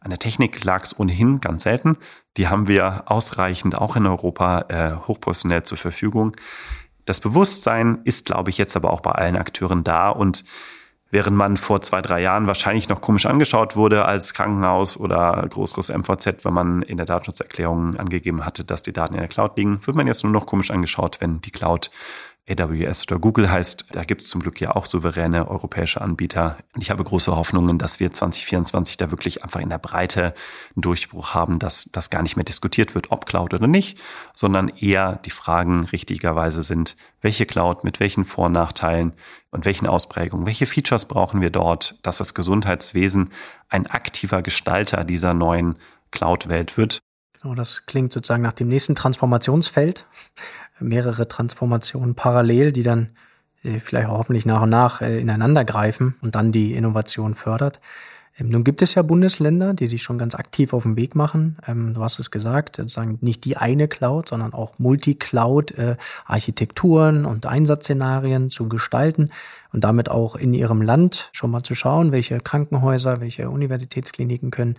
An 0.00 0.10
der 0.10 0.18
Technik 0.18 0.64
lag 0.64 0.82
es 0.82 0.98
ohnehin 0.98 1.40
ganz 1.40 1.62
selten. 1.64 1.98
Die 2.36 2.48
haben 2.48 2.68
wir 2.68 3.04
ausreichend 3.06 3.76
auch 3.76 3.96
in 3.96 4.06
Europa 4.06 4.64
äh, 4.68 4.96
hochprofessionell 5.06 5.62
zur 5.64 5.78
Verfügung. 5.78 6.36
Das 7.04 7.20
Bewusstsein 7.20 8.00
ist, 8.04 8.24
glaube 8.24 8.50
ich, 8.50 8.58
jetzt 8.58 8.76
aber 8.76 8.92
auch 8.92 9.00
bei 9.00 9.12
allen 9.12 9.36
Akteuren 9.36 9.84
da 9.84 10.10
und 10.10 10.44
während 11.10 11.36
man 11.36 11.56
vor 11.56 11.82
zwei, 11.82 12.00
drei 12.00 12.22
Jahren 12.22 12.46
wahrscheinlich 12.46 12.88
noch 12.88 13.00
komisch 13.00 13.26
angeschaut 13.26 13.76
wurde 13.76 14.04
als 14.04 14.32
Krankenhaus 14.32 14.96
oder 14.96 15.44
größeres 15.48 15.90
MVZ, 15.90 16.44
wenn 16.44 16.54
man 16.54 16.82
in 16.82 16.96
der 16.96 17.06
Datenschutzerklärung 17.06 17.96
angegeben 17.96 18.44
hatte, 18.44 18.64
dass 18.64 18.82
die 18.82 18.92
Daten 18.92 19.14
in 19.14 19.20
der 19.20 19.28
Cloud 19.28 19.56
liegen, 19.56 19.84
wird 19.86 19.96
man 19.96 20.06
jetzt 20.06 20.22
nur 20.22 20.32
noch 20.32 20.46
komisch 20.46 20.70
angeschaut, 20.70 21.20
wenn 21.20 21.40
die 21.40 21.50
Cloud 21.50 21.90
AWS 22.50 23.06
oder 23.06 23.18
Google 23.18 23.50
heißt. 23.50 23.86
Da 23.92 24.04
gibt 24.04 24.22
es 24.22 24.28
zum 24.28 24.40
Glück 24.40 24.60
ja 24.60 24.74
auch 24.74 24.86
souveräne 24.86 25.48
europäische 25.48 26.00
Anbieter. 26.00 26.58
Ich 26.78 26.90
habe 26.90 27.04
große 27.04 27.34
Hoffnungen, 27.34 27.78
dass 27.78 28.00
wir 28.00 28.12
2024 28.12 28.96
da 28.96 29.10
wirklich 29.10 29.44
einfach 29.44 29.60
in 29.60 29.68
der 29.68 29.78
Breite 29.78 30.34
einen 30.74 30.82
Durchbruch 30.82 31.34
haben, 31.34 31.58
dass 31.58 31.88
das 31.92 32.10
gar 32.10 32.22
nicht 32.22 32.36
mehr 32.36 32.44
diskutiert 32.44 32.94
wird, 32.94 33.10
ob 33.10 33.26
Cloud 33.26 33.54
oder 33.54 33.66
nicht, 33.66 33.98
sondern 34.34 34.68
eher 34.68 35.16
die 35.16 35.30
Fragen 35.30 35.84
richtigerweise 35.84 36.62
sind, 36.62 36.96
welche 37.20 37.46
Cloud 37.46 37.84
mit 37.84 38.00
welchen 38.00 38.24
Vor- 38.24 38.46
und 38.46 38.52
Nachteilen 38.52 39.12
und 39.50 39.64
welchen 39.64 39.86
Ausprägungen, 39.86 40.46
welche 40.46 40.66
Features 40.66 41.06
brauchen 41.06 41.40
wir 41.40 41.50
dort, 41.50 41.98
dass 42.02 42.18
das 42.18 42.34
Gesundheitswesen 42.34 43.30
ein 43.68 43.86
aktiver 43.86 44.42
Gestalter 44.42 45.04
dieser 45.04 45.34
neuen 45.34 45.76
Cloud-Welt 46.10 46.76
wird. 46.76 47.00
Genau, 47.40 47.54
das 47.54 47.86
klingt 47.86 48.12
sozusagen 48.12 48.42
nach 48.42 48.52
dem 48.52 48.68
nächsten 48.68 48.94
Transformationsfeld 48.94 50.06
mehrere 50.80 51.28
Transformationen 51.28 52.14
parallel, 52.14 52.72
die 52.72 52.82
dann 52.82 53.10
äh, 53.62 53.80
vielleicht 53.80 54.08
hoffentlich 54.08 54.46
nach 54.46 54.62
und 54.62 54.70
nach 54.70 55.00
äh, 55.00 55.20
ineinander 55.20 55.64
greifen 55.64 56.16
und 56.22 56.34
dann 56.34 56.52
die 56.52 56.74
Innovation 56.74 57.34
fördert. 57.34 57.80
Ähm, 58.38 58.48
nun 58.48 58.64
gibt 58.64 58.82
es 58.82 58.94
ja 58.94 59.02
Bundesländer, 59.02 59.74
die 59.74 59.86
sich 59.86 60.02
schon 60.02 60.18
ganz 60.18 60.34
aktiv 60.34 60.72
auf 60.72 60.84
den 60.84 60.96
Weg 60.96 61.14
machen. 61.14 61.58
Ähm, 61.66 61.92
du 61.94 62.02
hast 62.02 62.18
es 62.18 62.30
gesagt, 62.30 62.76
sozusagen 62.76 63.18
nicht 63.20 63.44
die 63.44 63.56
eine 63.56 63.88
Cloud, 63.88 64.28
sondern 64.28 64.54
auch 64.54 64.78
Multi-Cloud-Architekturen 64.78 67.24
äh, 67.24 67.28
und 67.28 67.46
Einsatzszenarien 67.46 68.50
zu 68.50 68.68
gestalten 68.68 69.30
und 69.72 69.84
damit 69.84 70.10
auch 70.10 70.34
in 70.36 70.54
ihrem 70.54 70.80
Land 70.82 71.30
schon 71.32 71.50
mal 71.50 71.62
zu 71.62 71.74
schauen, 71.74 72.12
welche 72.12 72.38
Krankenhäuser, 72.38 73.20
welche 73.20 73.50
Universitätskliniken 73.50 74.50
können 74.50 74.76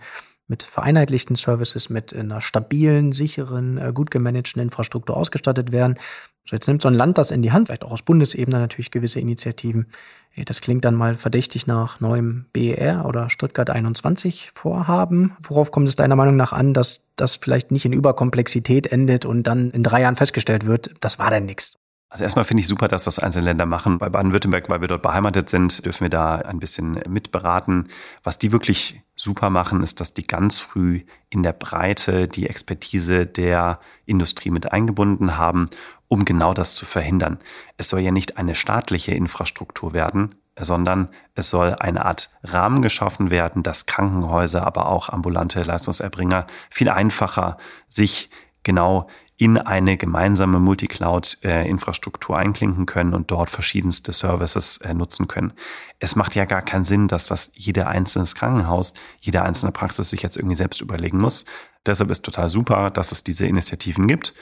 mit 0.52 0.62
vereinheitlichten 0.62 1.34
Services, 1.34 1.88
mit 1.88 2.14
einer 2.14 2.42
stabilen, 2.42 3.12
sicheren, 3.12 3.78
äh, 3.78 3.90
gut 3.94 4.10
gemanagten 4.10 4.60
Infrastruktur 4.60 5.16
ausgestattet 5.16 5.72
werden. 5.72 5.98
So, 6.44 6.54
jetzt 6.54 6.66
nimmt 6.66 6.82
so 6.82 6.88
ein 6.88 6.94
Land 6.94 7.16
das 7.16 7.30
in 7.30 7.40
die 7.40 7.52
Hand, 7.52 7.68
vielleicht 7.68 7.84
auch 7.84 7.92
aus 7.92 8.02
Bundesebene 8.02 8.58
natürlich 8.58 8.90
gewisse 8.90 9.18
Initiativen. 9.18 9.86
Äh, 10.34 10.44
das 10.44 10.60
klingt 10.60 10.84
dann 10.84 10.94
mal 10.94 11.14
verdächtig 11.14 11.66
nach 11.66 12.00
neuem 12.00 12.44
BER 12.52 13.06
oder 13.06 13.30
Stuttgart 13.30 13.70
21 13.70 14.50
Vorhaben. 14.54 15.34
Worauf 15.42 15.70
kommt 15.70 15.88
es 15.88 15.96
deiner 15.96 16.16
Meinung 16.16 16.36
nach 16.36 16.52
an, 16.52 16.74
dass 16.74 17.06
das 17.16 17.36
vielleicht 17.36 17.70
nicht 17.70 17.86
in 17.86 17.94
Überkomplexität 17.94 18.92
endet 18.92 19.24
und 19.24 19.46
dann 19.46 19.70
in 19.70 19.82
drei 19.82 20.02
Jahren 20.02 20.16
festgestellt 20.16 20.66
wird, 20.66 20.90
das 21.00 21.18
war 21.18 21.30
denn 21.30 21.46
nichts? 21.46 21.78
Also 22.12 22.24
erstmal 22.24 22.44
finde 22.44 22.60
ich 22.60 22.68
super, 22.68 22.88
dass 22.88 23.04
das 23.04 23.18
einzelne 23.18 23.46
Länder 23.46 23.64
machen. 23.64 23.96
Bei 23.96 24.10
Baden-Württemberg, 24.10 24.68
weil 24.68 24.82
wir 24.82 24.88
dort 24.88 25.00
beheimatet 25.00 25.48
sind, 25.48 25.82
dürfen 25.86 26.02
wir 26.02 26.10
da 26.10 26.34
ein 26.34 26.58
bisschen 26.58 27.00
mitberaten. 27.08 27.88
Was 28.22 28.38
die 28.38 28.52
wirklich 28.52 29.00
super 29.16 29.48
machen, 29.48 29.82
ist, 29.82 29.98
dass 29.98 30.12
die 30.12 30.26
ganz 30.26 30.58
früh 30.58 31.04
in 31.30 31.42
der 31.42 31.54
Breite 31.54 32.28
die 32.28 32.50
Expertise 32.50 33.24
der 33.24 33.80
Industrie 34.04 34.50
mit 34.50 34.72
eingebunden 34.72 35.38
haben, 35.38 35.68
um 36.06 36.26
genau 36.26 36.52
das 36.52 36.74
zu 36.74 36.84
verhindern. 36.84 37.38
Es 37.78 37.88
soll 37.88 38.00
ja 38.00 38.10
nicht 38.10 38.36
eine 38.36 38.54
staatliche 38.54 39.14
Infrastruktur 39.14 39.94
werden, 39.94 40.34
sondern 40.60 41.08
es 41.34 41.48
soll 41.48 41.76
eine 41.80 42.04
Art 42.04 42.28
Rahmen 42.42 42.82
geschaffen 42.82 43.30
werden, 43.30 43.62
dass 43.62 43.86
Krankenhäuser, 43.86 44.66
aber 44.66 44.90
auch 44.90 45.08
ambulante 45.08 45.62
Leistungserbringer 45.62 46.46
viel 46.68 46.90
einfacher 46.90 47.56
sich 47.88 48.28
genau 48.64 49.08
in 49.36 49.58
eine 49.58 49.96
gemeinsame 49.96 50.60
Multicloud-Infrastruktur 50.60 52.36
einklinken 52.36 52.86
können 52.86 53.14
und 53.14 53.30
dort 53.30 53.50
verschiedenste 53.50 54.12
Services 54.12 54.78
äh, 54.78 54.94
nutzen 54.94 55.26
können. 55.26 55.52
Es 55.98 56.16
macht 56.16 56.34
ja 56.34 56.44
gar 56.44 56.62
keinen 56.62 56.84
Sinn, 56.84 57.08
dass 57.08 57.26
das 57.26 57.50
jeder 57.54 57.88
einzelne 57.88 58.26
Krankenhaus, 58.26 58.94
jede 59.20 59.42
einzelne 59.42 59.72
Praxis 59.72 60.10
sich 60.10 60.22
jetzt 60.22 60.36
irgendwie 60.36 60.56
selbst 60.56 60.80
überlegen 60.80 61.18
muss. 61.18 61.44
Deshalb 61.86 62.10
ist 62.10 62.24
total 62.24 62.48
super, 62.48 62.90
dass 62.90 63.10
es 63.10 63.24
diese 63.24 63.46
Initiativen 63.46 64.06
gibt. 64.06 64.34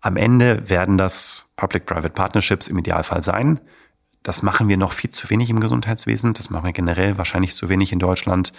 Am 0.00 0.16
Ende 0.16 0.68
werden 0.68 0.96
das 0.96 1.50
Public-Private 1.56 2.10
Partnerships 2.10 2.68
im 2.68 2.78
Idealfall 2.78 3.22
sein. 3.22 3.60
Das 4.22 4.42
machen 4.42 4.68
wir 4.68 4.76
noch 4.76 4.92
viel 4.92 5.10
zu 5.10 5.30
wenig 5.30 5.50
im 5.50 5.60
Gesundheitswesen. 5.60 6.34
Das 6.34 6.50
machen 6.50 6.66
wir 6.66 6.72
generell 6.72 7.18
wahrscheinlich 7.18 7.54
zu 7.54 7.68
wenig 7.68 7.92
in 7.92 7.98
Deutschland. 7.98 8.52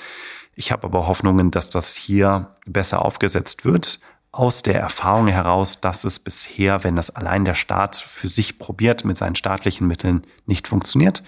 Ich 0.56 0.72
habe 0.72 0.86
aber 0.86 1.08
Hoffnungen, 1.08 1.52
dass 1.52 1.70
das 1.70 1.96
hier 1.96 2.54
besser 2.66 3.04
aufgesetzt 3.06 3.66
wird. 3.66 4.00
Aus 4.32 4.62
der 4.62 4.80
Erfahrung 4.80 5.28
heraus, 5.28 5.82
dass 5.82 6.04
es 6.04 6.20
bisher, 6.20 6.84
wenn 6.84 6.96
das 6.96 7.10
allein 7.10 7.46
der 7.46 7.56
Staat 7.56 7.96
für 7.96 8.28
sich 8.28 8.60
probiert, 8.60 9.04
mit 9.04 9.18
seinen 9.18 9.36
staatlichen 9.36 9.88
Mitteln 9.88 10.26
nicht 10.46 10.68
funktioniert. 10.68 11.24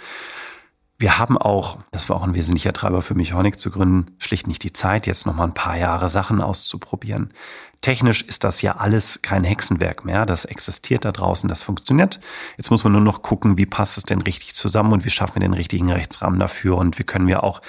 Wir 1.00 1.18
haben 1.18 1.36
auch, 1.36 1.80
das 1.90 2.10
war 2.10 2.18
auch 2.18 2.24
ein 2.24 2.36
wesentlicher 2.36 2.74
Treiber 2.74 3.02
für 3.02 3.16
mich, 3.16 3.34
Honig 3.34 3.60
zu 3.60 3.72
gründen, 3.72 4.16
schlicht 4.20 4.46
nicht 4.46 4.62
die 4.64 4.72
Zeit, 4.72 5.08
jetzt 5.08 5.26
noch 5.26 5.34
mal 5.34 5.46
ein 5.46 5.56
paar 5.56 5.76
Jahre 5.76 6.12
Sachen 6.12 6.42
auszuprobieren. 6.42 7.34
Technisch 7.82 8.22
ist 8.22 8.44
das 8.44 8.62
ja 8.62 8.76
alles 8.76 9.24
kein 9.24 9.44
Hexenwerk 9.44 10.06
mehr. 10.06 10.28
Das 10.28 10.46
existiert 10.46 11.04
da 11.04 11.12
draußen, 11.12 11.50
das 11.50 11.64
funktioniert. 11.64 12.20
Jetzt 12.56 12.70
muss 12.70 12.84
man 12.84 12.94
nur 12.94 13.02
noch 13.02 13.24
gucken, 13.24 13.58
wie 13.58 13.66
passt 13.66 13.98
es 13.98 14.04
denn 14.04 14.22
richtig 14.22 14.54
zusammen 14.54 14.94
und 14.94 15.04
wie 15.04 15.10
schaffen 15.10 15.38
wir 15.38 15.42
den 15.42 15.54
richtigen 15.54 15.92
Rechtsrahmen 15.92 16.40
dafür 16.40 16.78
und 16.78 17.00
wie 17.00 17.04
können 17.04 17.28
wir 17.28 17.44
auch 17.44 17.64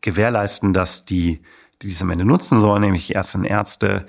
gewährleisten, 0.00 0.72
dass 0.72 1.04
die, 1.04 1.42
die 1.82 1.88
dies 1.88 2.02
am 2.02 2.10
Ende 2.10 2.24
nutzen 2.24 2.60
sollen, 2.60 2.82
nämlich 2.82 3.06
die 3.08 3.14
Ärztinnen 3.14 3.46
und 3.46 3.50
Ärzte, 3.50 4.06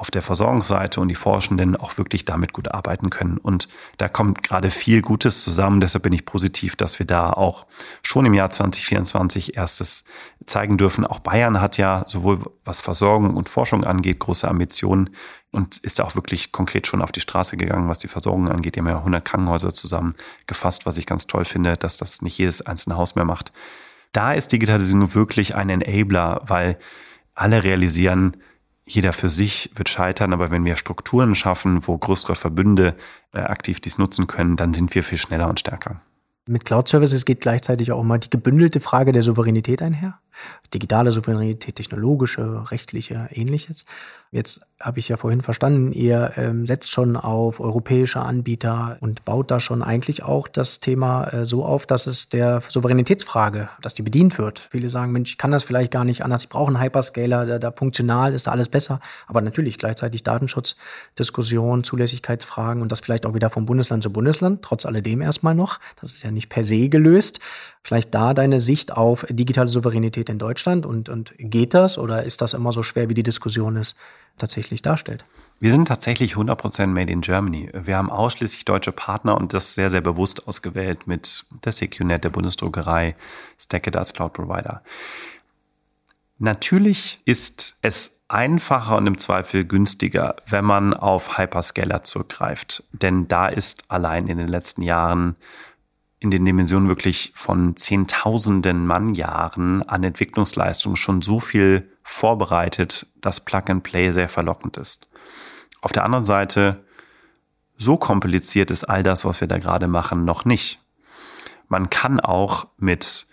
auf 0.00 0.10
der 0.10 0.22
Versorgungsseite 0.22 0.98
und 0.98 1.08
die 1.08 1.14
Forschenden 1.14 1.76
auch 1.76 1.98
wirklich 1.98 2.24
damit 2.24 2.54
gut 2.54 2.72
arbeiten 2.72 3.10
können. 3.10 3.36
Und 3.36 3.68
da 3.98 4.08
kommt 4.08 4.42
gerade 4.42 4.70
viel 4.70 5.02
Gutes 5.02 5.44
zusammen. 5.44 5.82
Deshalb 5.82 6.04
bin 6.04 6.14
ich 6.14 6.24
positiv, 6.24 6.74
dass 6.74 6.98
wir 6.98 7.04
da 7.04 7.30
auch 7.34 7.66
schon 8.02 8.24
im 8.24 8.32
Jahr 8.32 8.48
2024 8.48 9.58
erstes 9.58 10.04
zeigen 10.46 10.78
dürfen. 10.78 11.06
Auch 11.06 11.18
Bayern 11.18 11.60
hat 11.60 11.76
ja 11.76 12.04
sowohl 12.06 12.40
was 12.64 12.80
Versorgung 12.80 13.36
und 13.36 13.50
Forschung 13.50 13.84
angeht, 13.84 14.20
große 14.20 14.48
Ambitionen 14.48 15.10
und 15.50 15.76
ist 15.76 15.98
da 15.98 16.04
auch 16.04 16.14
wirklich 16.14 16.50
konkret 16.50 16.86
schon 16.86 17.02
auf 17.02 17.12
die 17.12 17.20
Straße 17.20 17.58
gegangen, 17.58 17.90
was 17.90 17.98
die 17.98 18.08
Versorgung 18.08 18.48
angeht. 18.48 18.76
Die 18.76 18.80
haben 18.80 18.88
ja 18.88 18.96
100 18.96 19.22
Krankenhäuser 19.22 19.74
zusammengefasst, 19.74 20.86
was 20.86 20.96
ich 20.96 21.04
ganz 21.04 21.26
toll 21.26 21.44
finde, 21.44 21.76
dass 21.76 21.98
das 21.98 22.22
nicht 22.22 22.38
jedes 22.38 22.62
einzelne 22.62 22.96
Haus 22.96 23.16
mehr 23.16 23.26
macht. 23.26 23.52
Da 24.12 24.32
ist 24.32 24.50
Digitalisierung 24.50 25.14
wirklich 25.14 25.54
ein 25.54 25.68
Enabler, 25.68 26.40
weil 26.46 26.78
alle 27.40 27.64
realisieren, 27.64 28.36
jeder 28.86 29.12
für 29.12 29.30
sich 29.30 29.70
wird 29.74 29.88
scheitern, 29.88 30.32
aber 30.32 30.50
wenn 30.50 30.64
wir 30.64 30.76
Strukturen 30.76 31.34
schaffen, 31.34 31.86
wo 31.86 31.96
größere 31.96 32.34
Verbünde 32.34 32.96
äh, 33.32 33.38
aktiv 33.38 33.80
dies 33.80 33.98
nutzen 33.98 34.26
können, 34.26 34.56
dann 34.56 34.74
sind 34.74 34.94
wir 34.94 35.04
viel 35.04 35.18
schneller 35.18 35.48
und 35.48 35.60
stärker. 35.60 36.00
Mit 36.46 36.64
Cloud 36.64 36.88
Services 36.88 37.24
geht 37.24 37.42
gleichzeitig 37.42 37.92
auch 37.92 38.02
mal 38.02 38.18
die 38.18 38.30
gebündelte 38.30 38.80
Frage 38.80 39.12
der 39.12 39.22
Souveränität 39.22 39.82
einher. 39.82 40.18
Digitale 40.74 41.12
Souveränität, 41.12 41.76
technologische, 41.76 42.70
rechtliche, 42.70 43.28
ähnliches. 43.30 43.84
Jetzt 44.32 44.60
habe 44.78 45.00
ich 45.00 45.08
ja 45.08 45.16
vorhin 45.16 45.40
verstanden, 45.40 45.90
ihr 45.90 46.32
ähm, 46.36 46.64
setzt 46.64 46.92
schon 46.92 47.16
auf 47.16 47.58
europäische 47.58 48.20
Anbieter 48.20 48.96
und 49.00 49.24
baut 49.24 49.50
da 49.50 49.58
schon 49.58 49.82
eigentlich 49.82 50.22
auch 50.22 50.46
das 50.46 50.78
Thema 50.78 51.24
äh, 51.32 51.44
so 51.44 51.64
auf, 51.64 51.84
dass 51.84 52.06
es 52.06 52.28
der 52.28 52.62
Souveränitätsfrage, 52.66 53.68
dass 53.82 53.94
die 53.94 54.02
bedient 54.02 54.38
wird. 54.38 54.68
Viele 54.70 54.88
sagen, 54.88 55.10
Mensch, 55.10 55.32
ich 55.32 55.38
kann 55.38 55.50
das 55.50 55.64
vielleicht 55.64 55.90
gar 55.90 56.04
nicht 56.04 56.24
anders, 56.24 56.44
ich 56.44 56.48
brauche 56.48 56.68
einen 56.68 56.80
Hyperscaler, 56.80 57.44
da, 57.44 57.58
da 57.58 57.72
funktional 57.72 58.32
ist 58.32 58.46
da 58.46 58.52
alles 58.52 58.68
besser. 58.68 59.00
Aber 59.26 59.40
natürlich 59.40 59.78
gleichzeitig 59.78 60.22
Datenschutzdiskussion, 60.22 61.82
Zulässigkeitsfragen 61.82 62.82
und 62.82 62.92
das 62.92 63.00
vielleicht 63.00 63.26
auch 63.26 63.34
wieder 63.34 63.50
vom 63.50 63.66
Bundesland 63.66 64.04
zu 64.04 64.12
Bundesland, 64.12 64.62
trotz 64.62 64.86
alledem 64.86 65.22
erstmal 65.22 65.56
noch. 65.56 65.80
Das 66.00 66.12
ist 66.12 66.22
ja 66.22 66.30
nicht 66.30 66.48
per 66.48 66.62
se 66.62 66.88
gelöst. 66.88 67.40
Vielleicht 67.82 68.14
da 68.14 68.34
deine 68.34 68.60
Sicht 68.60 68.92
auf 68.92 69.26
digitale 69.30 69.68
Souveränität 69.68 70.28
in 70.28 70.38
Deutschland 70.38 70.84
und, 70.84 71.08
und 71.08 71.32
geht 71.38 71.74
das 71.74 71.98
oder 71.98 72.24
ist 72.24 72.42
das 72.42 72.52
immer 72.52 72.72
so 72.72 72.82
schwer, 72.82 73.08
wie 73.08 73.14
die 73.14 73.22
Diskussion 73.22 73.76
ist? 73.76 73.96
tatsächlich 74.40 74.82
darstellt. 74.82 75.24
Wir 75.60 75.70
sind 75.70 75.86
tatsächlich 75.86 76.34
100% 76.34 76.86
Made 76.86 77.12
in 77.12 77.20
Germany. 77.20 77.70
Wir 77.72 77.96
haben 77.96 78.10
ausschließlich 78.10 78.64
deutsche 78.64 78.92
Partner 78.92 79.36
und 79.36 79.52
das 79.52 79.74
sehr, 79.74 79.90
sehr 79.90 80.00
bewusst 80.00 80.48
ausgewählt 80.48 81.06
mit 81.06 81.44
der 81.64 81.72
SecuNet, 81.72 82.24
der 82.24 82.30
Bundesdruckerei, 82.30 83.14
Stackit 83.58 83.96
als 83.96 84.14
Cloud 84.14 84.32
Provider. 84.32 84.82
Natürlich 86.38 87.20
ist 87.26 87.78
es 87.82 88.16
einfacher 88.28 88.96
und 88.96 89.06
im 89.06 89.18
Zweifel 89.18 89.64
günstiger, 89.64 90.36
wenn 90.46 90.64
man 90.64 90.94
auf 90.94 91.36
Hyperscaler 91.36 92.04
zurückgreift. 92.04 92.84
Denn 92.92 93.28
da 93.28 93.48
ist 93.48 93.84
allein 93.88 94.28
in 94.28 94.38
den 94.38 94.48
letzten 94.48 94.80
Jahren 94.80 95.36
in 96.20 96.30
den 96.30 96.44
Dimensionen 96.44 96.88
wirklich 96.88 97.32
von 97.34 97.76
Zehntausenden 97.76 98.86
Mannjahren 98.86 99.82
an 99.88 100.04
Entwicklungsleistung 100.04 100.94
schon 100.94 101.22
so 101.22 101.40
viel 101.40 101.90
vorbereitet, 102.02 103.06
dass 103.16 103.40
Plug 103.40 103.62
and 103.68 103.82
Play 103.82 104.12
sehr 104.12 104.28
verlockend 104.28 104.76
ist. 104.76 105.08
Auf 105.80 105.92
der 105.92 106.04
anderen 106.04 106.26
Seite, 106.26 106.84
so 107.78 107.96
kompliziert 107.96 108.70
ist 108.70 108.84
all 108.84 109.02
das, 109.02 109.24
was 109.24 109.40
wir 109.40 109.48
da 109.48 109.58
gerade 109.58 109.88
machen, 109.88 110.26
noch 110.26 110.44
nicht. 110.44 110.78
Man 111.68 111.88
kann 111.88 112.20
auch 112.20 112.66
mit 112.76 113.26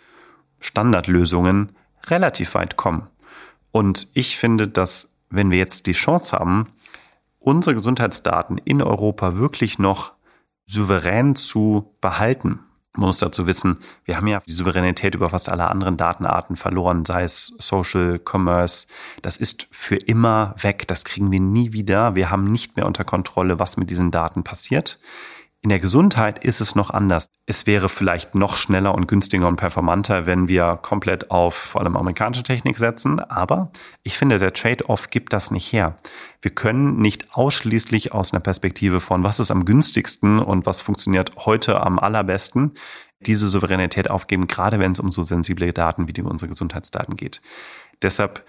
Standardlösungen 0.60 1.74
relativ 2.06 2.56
weit 2.56 2.78
kommen. 2.78 3.08
Und 3.72 4.08
ich 4.14 4.38
finde, 4.38 4.70
dass 4.70 5.14
wenn 5.30 5.52
wir 5.52 5.58
jetzt 5.58 5.88
die 5.88 5.92
Chance 5.92 6.38
haben, 6.38 6.68
unsere 7.40 7.76
Gesundheitsdaten 7.76 8.58
in 8.60 8.82
Europa 8.82 9.36
wirklich 9.36 9.78
noch 9.78 10.14
souverän 10.66 11.36
zu 11.36 11.94
behalten, 12.00 12.60
man 12.98 13.08
muss 13.08 13.20
dazu 13.20 13.48
wissen, 13.48 13.78
wir 14.06 14.18
haben 14.18 14.28
ja 14.28 14.42
die 14.48 14.52
Souveränität 14.52 15.16
über 15.16 15.30
fast 15.30 15.50
alle 15.50 15.70
anderen 15.70 15.98
Datenarten 15.98 16.56
verloren, 16.56 17.06
sei 17.06 17.24
es 17.24 17.54
Social, 17.60 18.20
Commerce. 18.20 18.88
Das 19.22 19.38
ist 19.38 19.68
für 19.72 19.96
immer 19.96 20.56
weg. 20.60 20.88
Das 20.88 21.06
kriegen 21.06 21.32
wir 21.32 21.40
nie 21.40 21.74
wieder. 21.74 22.16
Wir 22.16 22.32
haben 22.32 22.52
nicht 22.52 22.76
mehr 22.76 22.86
unter 22.86 23.04
Kontrolle, 23.04 23.60
was 23.60 23.78
mit 23.78 23.90
diesen 23.90 24.12
Daten 24.12 24.44
passiert. 24.44 25.00
In 25.64 25.70
der 25.70 25.80
Gesundheit 25.80 26.44
ist 26.46 26.62
es 26.62 26.76
noch 26.76 26.92
anders. 26.92 27.30
Es 27.48 27.66
wäre 27.66 27.90
vielleicht 27.90 28.36
noch 28.36 28.58
schneller 28.58 28.94
und 28.94 29.08
günstiger 29.08 29.48
und 29.48 29.56
performanter, 29.56 30.28
wenn 30.28 30.48
wir 30.48 30.78
komplett 30.82 31.32
auf 31.32 31.56
vor 31.56 31.82
allem 31.82 31.98
amerikanische 31.98 32.44
Technik 32.44 32.78
setzen. 32.78 33.20
Aber 33.20 33.72
ich 34.04 34.18
finde, 34.18 34.38
der 34.38 34.54
Trade-off 34.54 35.08
gibt 35.08 35.34
das 35.34 35.50
nicht 35.50 35.74
her. 35.74 35.96
Wir 36.42 36.52
können 36.52 36.98
nicht 36.98 37.36
ausschließlich 37.36 38.14
aus 38.14 38.34
einer 38.34 38.40
Perspektive 38.40 39.02
von, 39.02 39.24
was 39.24 39.40
ist 39.40 39.50
am 39.50 39.66
günstigsten 39.66 40.40
und 40.40 40.68
was 40.68 40.82
funktioniert 40.82 41.32
heute 41.46 41.82
am 41.82 41.98
allerbesten, 41.98 42.74
diese 43.20 43.50
Souveränität 43.50 44.12
aufgeben, 44.12 44.48
gerade 44.48 44.78
wenn 44.80 44.92
es 44.92 45.00
um 45.00 45.12
so 45.12 45.24
sensible 45.24 45.74
Daten 45.74 46.08
wie 46.08 46.22
unsere 46.22 46.50
Gesundheitsdaten 46.50 47.16
geht. 47.16 47.42
Deshalb 48.04 48.46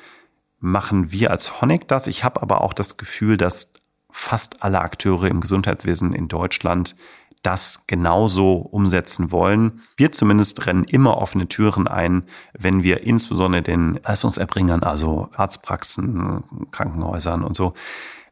machen 0.61 1.11
wir 1.11 1.31
als 1.31 1.63
Honeck 1.63 1.89
das. 1.89 2.07
Ich 2.07 2.23
habe 2.23 2.43
aber 2.43 2.61
auch 2.61 2.75
das 2.75 2.99
Gefühl, 2.99 3.39
dass 3.39 3.73
fast 4.11 4.63
alle 4.63 4.81
Akteure 4.81 5.25
im 5.25 5.41
Gesundheitswesen 5.41 6.13
in 6.13 6.29
Deutschland 6.29 6.97
das 7.43 7.85
genauso 7.87 8.55
umsetzen 8.55 9.31
wollen. 9.31 9.83
Wir 9.97 10.13
zumindest 10.13 10.67
rennen 10.67 10.85
immer 10.85 11.19
offene 11.19 11.47
Türen 11.47 11.87
ein, 11.87 12.25
wenn 12.53 12.83
wir 12.83 13.03
insbesondere 13.05 13.63
den 13.63 14.01
Leistungserbringern, 14.05 14.83
also 14.83 15.29
Arztpraxen, 15.37 16.43
Krankenhäusern 16.71 17.45
und 17.45 17.55
so, 17.55 17.75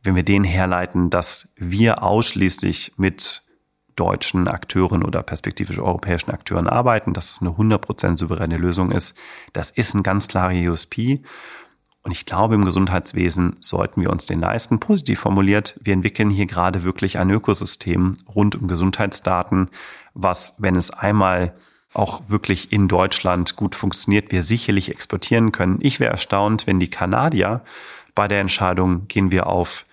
wenn 0.02 0.16
wir 0.16 0.22
denen 0.22 0.44
herleiten, 0.44 1.10
dass 1.10 1.52
wir 1.56 2.02
ausschließlich 2.02 2.94
mit 2.96 3.42
deutschen 3.96 4.46
Akteuren 4.46 5.02
oder 5.02 5.22
perspektivisch 5.22 5.78
europäischen 5.78 6.30
Akteuren 6.30 6.68
arbeiten, 6.68 7.12
dass 7.14 7.32
es 7.32 7.40
eine 7.40 7.50
100% 7.50 8.18
souveräne 8.18 8.58
Lösung 8.58 8.92
ist. 8.92 9.16
Das 9.52 9.70
ist 9.70 9.94
ein 9.94 10.02
ganz 10.02 10.28
klarer 10.28 10.52
USP. 10.52 11.22
Und 12.06 12.12
ich 12.12 12.24
glaube, 12.24 12.54
im 12.54 12.64
Gesundheitswesen 12.64 13.56
sollten 13.58 14.00
wir 14.00 14.10
uns 14.10 14.26
den 14.26 14.38
leisten. 14.38 14.78
Positiv 14.78 15.18
formuliert, 15.18 15.76
wir 15.82 15.92
entwickeln 15.92 16.30
hier 16.30 16.46
gerade 16.46 16.84
wirklich 16.84 17.18
ein 17.18 17.28
Ökosystem 17.30 18.12
rund 18.32 18.54
um 18.54 18.68
Gesundheitsdaten, 18.68 19.70
was, 20.14 20.54
wenn 20.58 20.76
es 20.76 20.92
einmal 20.92 21.52
auch 21.94 22.22
wirklich 22.28 22.72
in 22.72 22.86
Deutschland 22.86 23.56
gut 23.56 23.74
funktioniert, 23.74 24.30
wir 24.30 24.44
sicherlich 24.44 24.88
exportieren 24.88 25.50
können. 25.50 25.78
Ich 25.80 25.98
wäre 25.98 26.12
erstaunt, 26.12 26.68
wenn 26.68 26.78
die 26.78 26.90
Kanadier 26.90 27.62
bei 28.14 28.28
der 28.28 28.40
Entscheidung, 28.40 29.08
gehen 29.08 29.32
wir 29.32 29.48
auf 29.48 29.84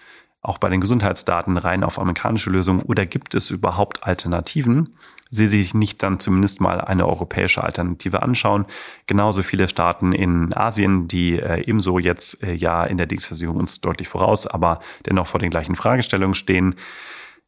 auch 0.43 0.59
bei 0.59 0.69
den 0.69 0.81
Gesundheitsdaten 0.81 1.57
rein 1.57 1.83
auf 1.83 1.97
amerikanische 1.97 2.51
Lösungen 2.51 2.83
oder 2.83 3.07
gibt 3.07 3.33
es 3.33 3.49
überhaupt 3.49 4.03
Alternativen, 4.03 4.93
sie 5.33 5.47
sich 5.47 5.73
nicht 5.73 6.03
dann 6.03 6.19
zumindest 6.19 6.61
mal 6.61 6.79
eine 6.79 7.07
europäische 7.07 7.63
Alternative 7.63 8.21
anschauen. 8.21 8.65
Genauso 9.07 9.41
viele 9.41 9.67
Staaten 9.67 10.11
in 10.11 10.53
Asien, 10.53 11.07
die 11.07 11.39
äh, 11.39 11.63
ebenso 11.65 11.97
jetzt 11.97 12.43
äh, 12.43 12.53
ja 12.53 12.83
in 12.83 12.97
der 12.97 13.07
Digitalisierung 13.07 13.55
uns 13.57 13.81
deutlich 13.81 14.07
voraus, 14.07 14.45
aber 14.45 14.79
dennoch 15.07 15.25
vor 15.25 15.39
den 15.39 15.49
gleichen 15.49 15.75
Fragestellungen 15.75 16.35
stehen. 16.35 16.75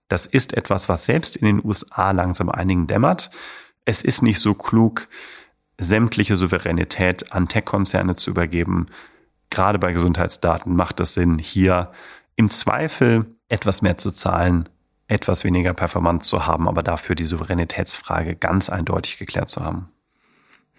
Das 0.07 0.25
ist 0.25 0.57
etwas, 0.57 0.89
was 0.89 1.05
selbst 1.05 1.35
in 1.35 1.45
den 1.45 1.63
USA 1.63 2.11
langsam 2.11 2.49
einigen 2.49 2.87
dämmert. 2.87 3.29
Es 3.85 4.01
ist 4.01 4.23
nicht 4.23 4.39
so 4.39 4.55
klug, 4.55 5.07
sämtliche 5.77 6.37
Souveränität 6.37 7.33
an 7.33 7.47
Tech-Konzerne 7.47 8.15
zu 8.15 8.31
übergeben. 8.31 8.87
Gerade 9.51 9.77
bei 9.77 9.91
Gesundheitsdaten 9.91 10.75
macht 10.75 10.99
es 10.99 11.13
Sinn, 11.13 11.37
hier 11.37 11.91
im 12.35 12.49
Zweifel 12.49 13.25
etwas 13.47 13.83
mehr 13.83 13.97
zu 13.97 14.09
zahlen, 14.09 14.69
etwas 15.07 15.43
weniger 15.43 15.73
Performance 15.73 16.29
zu 16.29 16.47
haben, 16.47 16.67
aber 16.67 16.83
dafür 16.83 17.15
die 17.15 17.25
Souveränitätsfrage 17.25 18.35
ganz 18.35 18.69
eindeutig 18.69 19.17
geklärt 19.17 19.49
zu 19.49 19.63
haben. 19.63 19.89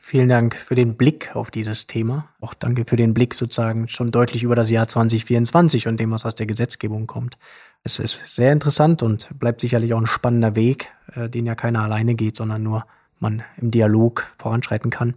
Vielen 0.09 0.29
Dank 0.29 0.55
für 0.55 0.77
den 0.77 0.97
Blick 0.97 1.35
auf 1.35 1.51
dieses 1.51 1.89
Thema. 1.89 2.29
Auch 2.41 2.55
danke 2.55 2.85
für 2.87 2.95
den 2.95 3.13
Blick 3.13 3.35
sozusagen 3.35 3.89
schon 3.89 4.13
deutlich 4.13 4.45
über 4.45 4.55
das 4.55 4.71
Jahr 4.71 4.87
2024 4.87 5.89
und 5.89 5.99
dem, 5.99 6.13
was 6.13 6.25
aus 6.25 6.37
der 6.37 6.47
Gesetzgebung 6.47 7.09
kommt. 7.09 7.39
Es 7.83 7.99
ist 7.99 8.21
sehr 8.25 8.53
interessant 8.53 9.03
und 9.03 9.29
bleibt 9.41 9.61
sicherlich 9.61 9.95
auch 9.95 10.01
ein 10.01 10.07
spannender 10.07 10.55
Weg, 10.55 10.93
äh, 11.17 11.29
den 11.29 11.45
ja 11.45 11.57
keiner 11.57 11.83
alleine 11.83 12.15
geht, 12.15 12.37
sondern 12.37 12.63
nur 12.63 12.87
man 13.19 13.43
im 13.57 13.73
Dialog 13.73 14.33
voranschreiten 14.39 14.91
kann. 14.91 15.15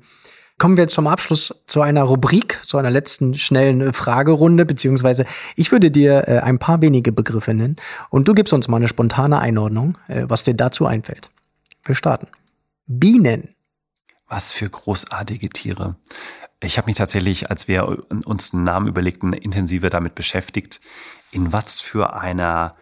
Kommen 0.60 0.76
wir 0.76 0.90
zum 0.90 1.08
Abschluss 1.08 1.56
zu 1.68 1.82
einer 1.82 2.04
Rubrik, 2.04 2.60
zu 2.64 2.78
einer 2.78 2.90
letzten 2.90 3.34
schnellen 3.36 3.94
Fragerunde, 3.94 4.66
beziehungsweise 4.66 5.26
ich 5.56 5.72
würde 5.72 5.90
dir 5.90 6.28
äh, 6.28 6.40
ein 6.40 6.60
paar 6.60 6.82
wenige 6.82 7.14
Begriffe 7.14 7.54
nennen 7.54 7.78
und 8.10 8.28
du 8.28 8.34
gibst 8.34 8.54
uns 8.54 8.68
mal 8.68 8.78
eine 8.78 8.90
spontane 8.90 9.40
Einordnung, 9.40 9.98
äh, 10.10 10.26
was 10.28 10.44
dir 10.44 10.54
dazu 10.54 10.86
einfällt. 10.86 11.32
Wir 11.86 11.96
starten. 11.96 12.28
Bienen. 12.88 13.56
Was 14.28 14.52
für 14.52 14.70
großartige 14.70 15.50
Tiere. 15.50 15.96
Ich 16.62 16.78
habe 16.78 16.88
mich 16.88 16.98
tatsächlich, 16.98 17.50
als 17.50 17.70
wir 17.70 17.88
uns 18.26 18.54
einen 18.54 18.66
Namen 18.66 18.88
überlegten, 18.88 19.32
intensiver 19.32 19.90
damit 19.90 20.14
beschäftigt, 20.14 20.82
in 21.32 21.54
was 21.54 21.80
für 21.80 22.14
einer 22.14 22.76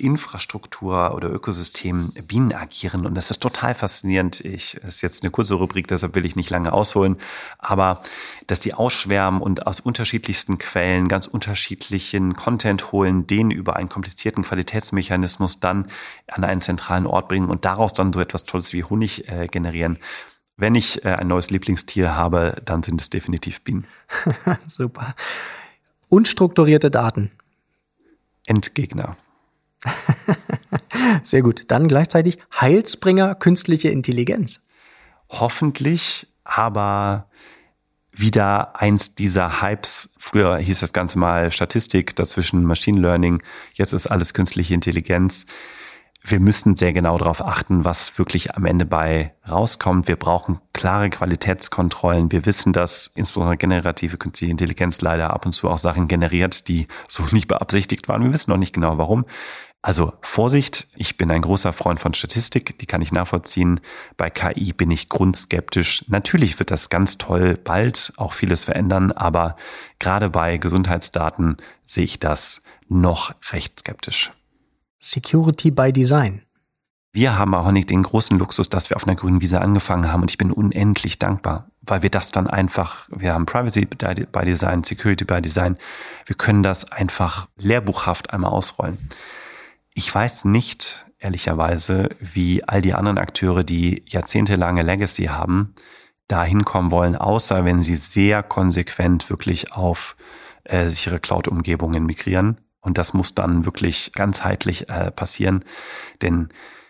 Infrastruktur 0.00 1.14
oder 1.14 1.30
Ökosystem 1.30 2.12
Bienen 2.26 2.52
agieren. 2.52 3.06
Und 3.06 3.14
das 3.14 3.30
ist 3.30 3.40
total 3.40 3.74
faszinierend. 3.74 4.40
Ich, 4.40 4.78
das 4.82 4.96
ist 4.96 5.02
jetzt 5.02 5.22
eine 5.22 5.30
kurze 5.30 5.54
Rubrik, 5.54 5.86
deshalb 5.88 6.14
will 6.14 6.26
ich 6.26 6.36
nicht 6.36 6.50
lange 6.50 6.72
ausholen. 6.72 7.16
Aber, 7.58 8.02
dass 8.46 8.60
die 8.60 8.74
ausschwärmen 8.74 9.40
und 9.40 9.66
aus 9.66 9.80
unterschiedlichsten 9.80 10.58
Quellen 10.58 11.08
ganz 11.08 11.26
unterschiedlichen 11.26 12.34
Content 12.34 12.92
holen, 12.92 13.26
den 13.26 13.50
über 13.50 13.76
einen 13.76 13.88
komplizierten 13.88 14.44
Qualitätsmechanismus 14.44 15.60
dann 15.60 15.86
an 16.28 16.44
einen 16.44 16.60
zentralen 16.60 17.06
Ort 17.06 17.28
bringen 17.28 17.48
und 17.48 17.64
daraus 17.64 17.92
dann 17.92 18.12
so 18.12 18.20
etwas 18.20 18.44
Tolles 18.44 18.72
wie 18.72 18.84
Honig 18.84 19.28
äh, 19.28 19.46
generieren. 19.46 19.98
Wenn 20.56 20.74
ich 20.74 21.04
äh, 21.04 21.14
ein 21.14 21.28
neues 21.28 21.50
Lieblingstier 21.50 22.14
habe, 22.14 22.60
dann 22.64 22.82
sind 22.82 23.00
es 23.00 23.08
definitiv 23.08 23.62
Bienen. 23.62 23.86
Super. 24.66 25.14
Unstrukturierte 26.08 26.90
Daten. 26.90 27.30
Endgegner. 28.46 29.16
Sehr 31.24 31.42
gut. 31.42 31.64
Dann 31.68 31.88
gleichzeitig 31.88 32.38
Heilsbringer 32.60 33.34
künstliche 33.34 33.90
Intelligenz. 33.90 34.62
Hoffentlich, 35.28 36.26
aber 36.44 37.28
wieder 38.12 38.80
eins 38.80 39.14
dieser 39.14 39.62
Hypes. 39.62 40.10
Früher 40.18 40.58
hieß 40.58 40.80
das 40.80 40.92
Ganze 40.92 41.18
mal 41.18 41.50
Statistik, 41.50 42.16
dazwischen 42.16 42.64
Machine 42.64 43.00
Learning. 43.00 43.42
Jetzt 43.74 43.92
ist 43.92 44.08
alles 44.08 44.34
künstliche 44.34 44.74
Intelligenz 44.74 45.46
wir 46.22 46.38
müssen 46.38 46.76
sehr 46.76 46.92
genau 46.92 47.16
darauf 47.16 47.44
achten, 47.44 47.84
was 47.84 48.18
wirklich 48.18 48.54
am 48.54 48.66
Ende 48.66 48.84
bei 48.84 49.34
rauskommt. 49.48 50.06
Wir 50.06 50.16
brauchen 50.16 50.60
klare 50.72 51.08
Qualitätskontrollen. 51.08 52.30
Wir 52.30 52.44
wissen, 52.44 52.72
dass 52.72 53.10
insbesondere 53.14 53.56
generative 53.56 54.18
künstliche 54.18 54.50
Intelligenz 54.50 55.00
leider 55.00 55.30
ab 55.30 55.46
und 55.46 55.52
zu 55.52 55.70
auch 55.70 55.78
Sachen 55.78 56.08
generiert, 56.08 56.68
die 56.68 56.88
so 57.08 57.24
nicht 57.32 57.48
beabsichtigt 57.48 58.08
waren. 58.08 58.22
Wir 58.22 58.32
wissen 58.34 58.50
noch 58.50 58.58
nicht 58.58 58.74
genau 58.74 58.98
warum. 58.98 59.24
Also 59.82 60.12
Vorsicht, 60.20 60.88
ich 60.96 61.16
bin 61.16 61.30
ein 61.30 61.40
großer 61.40 61.72
Freund 61.72 62.00
von 62.00 62.12
Statistik, 62.12 62.78
die 62.78 62.86
kann 62.86 63.00
ich 63.00 63.12
nachvollziehen. 63.12 63.80
Bei 64.18 64.28
KI 64.28 64.74
bin 64.74 64.90
ich 64.90 65.08
grundskeptisch. 65.08 66.04
Natürlich 66.08 66.58
wird 66.58 66.70
das 66.70 66.90
ganz 66.90 67.16
toll 67.16 67.56
bald 67.56 68.12
auch 68.18 68.34
vieles 68.34 68.64
verändern, 68.64 69.10
aber 69.10 69.56
gerade 69.98 70.28
bei 70.28 70.58
Gesundheitsdaten 70.58 71.56
sehe 71.86 72.04
ich 72.04 72.18
das 72.18 72.60
noch 72.88 73.34
recht 73.52 73.80
skeptisch. 73.80 74.32
Security 74.98 75.70
by 75.70 75.92
Design. 75.92 76.42
Wir 77.12 77.38
haben 77.38 77.54
auch 77.54 77.72
nicht 77.72 77.88
den 77.88 78.02
großen 78.02 78.38
Luxus, 78.38 78.68
dass 78.68 78.90
wir 78.90 78.96
auf 78.96 79.06
einer 79.06 79.16
grünen 79.16 79.40
Wiese 79.40 79.62
angefangen 79.62 80.12
haben 80.12 80.20
und 80.20 80.30
ich 80.30 80.38
bin 80.38 80.52
unendlich 80.52 81.18
dankbar, 81.18 81.70
weil 81.80 82.02
wir 82.02 82.10
das 82.10 82.30
dann 82.30 82.46
einfach, 82.46 83.08
wir 83.10 83.32
haben 83.32 83.46
Privacy 83.46 83.86
by 83.86 84.44
Design, 84.44 84.84
Security 84.84 85.24
by 85.24 85.40
Design, 85.40 85.76
wir 86.26 86.36
können 86.36 86.62
das 86.62 86.92
einfach 86.92 87.48
lehrbuchhaft 87.56 88.32
einmal 88.32 88.52
ausrollen. 88.52 88.98
Ich 90.00 90.14
weiß 90.14 90.46
nicht, 90.46 91.04
ehrlicherweise, 91.18 92.08
wie 92.20 92.64
all 92.66 92.80
die 92.80 92.94
anderen 92.94 93.18
Akteure, 93.18 93.64
die 93.64 94.02
jahrzehntelange 94.08 94.82
Legacy 94.82 95.24
haben, 95.24 95.74
da 96.26 96.42
hinkommen 96.42 96.90
wollen, 96.90 97.16
außer 97.16 97.66
wenn 97.66 97.82
sie 97.82 97.96
sehr 97.96 98.42
konsequent 98.42 99.28
wirklich 99.28 99.72
auf 99.72 100.16
äh, 100.64 100.86
sichere 100.88 101.18
Cloud-Umgebungen 101.18 102.06
migrieren. 102.06 102.62
Und 102.80 102.96
das 102.96 103.12
muss 103.12 103.34
dann 103.34 103.66
wirklich 103.66 104.12
ganzheitlich 104.14 104.88
äh, 104.88 105.10
passieren. 105.10 105.66
Denn 106.22 106.48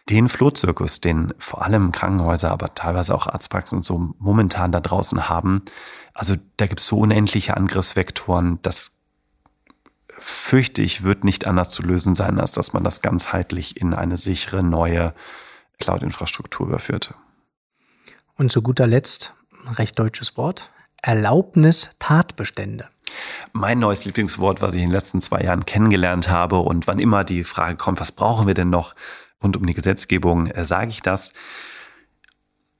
den 0.09 0.29
Flohzirkus, 0.29 1.01
den 1.01 1.35
vor 1.37 1.65
allem 1.65 1.91
Krankenhäuser, 1.91 2.53
aber 2.53 2.77
teilweise 2.77 3.13
auch 3.13 3.27
Arztpraxen 3.27 3.79
und 3.79 3.83
so 3.83 4.15
momentan 4.21 4.71
da 4.71 4.79
draußen 4.79 5.29
haben, 5.29 5.65
also 6.15 6.37
da 6.59 6.69
gibt 6.69 6.79
es 6.79 6.87
so 6.87 6.99
unendliche 7.01 7.57
Angriffsvektoren, 7.57 8.61
das 8.63 9.00
fürchte 10.21 10.83
ich, 10.83 11.03
wird 11.03 11.25
nicht 11.25 11.47
anders 11.47 11.71
zu 11.71 11.83
lösen 11.83 12.15
sein, 12.15 12.39
als 12.39 12.53
dass 12.53 12.73
man 12.73 12.85
das 12.85 13.03
ganzheitlich 13.03 13.81
in 13.81 13.95
eine 13.95 14.17
sichere 14.17 14.63
neue 14.63 15.15
Cloud-Infrastruktur 15.79 16.69
überführt. 16.69 17.15
Und 18.35 18.53
zu 18.53 18.63
guter 18.63 18.87
Letzt, 18.87 19.35
ein 19.67 19.75
recht 19.75 19.99
deutsches 19.99 20.37
Wort, 20.37 20.71
Erlaubnis-Tatbestände 21.03 22.89
mein 23.53 23.79
neues 23.79 24.05
Lieblingswort, 24.05 24.63
was 24.63 24.75
ich 24.75 24.83
in 24.83 24.89
den 24.89 24.95
letzten 24.95 25.21
zwei 25.21 25.43
Jahren 25.43 25.65
kennengelernt 25.65 26.29
habe. 26.29 26.59
Und 26.61 26.87
wann 26.87 26.99
immer 26.99 27.25
die 27.25 27.45
Frage 27.45 27.77
kommt, 27.77 28.01
was 28.01 28.13
brauchen 28.13 28.47
wir 28.47 28.55
denn 28.55 28.71
noch 28.71 28.95
rund 29.43 29.57
um 29.57 29.67
die 29.67 29.75
Gesetzgebung, 29.75 30.47
äh, 30.49 30.65
sage 30.65 30.91
ich 30.91 31.03
das. 31.03 31.33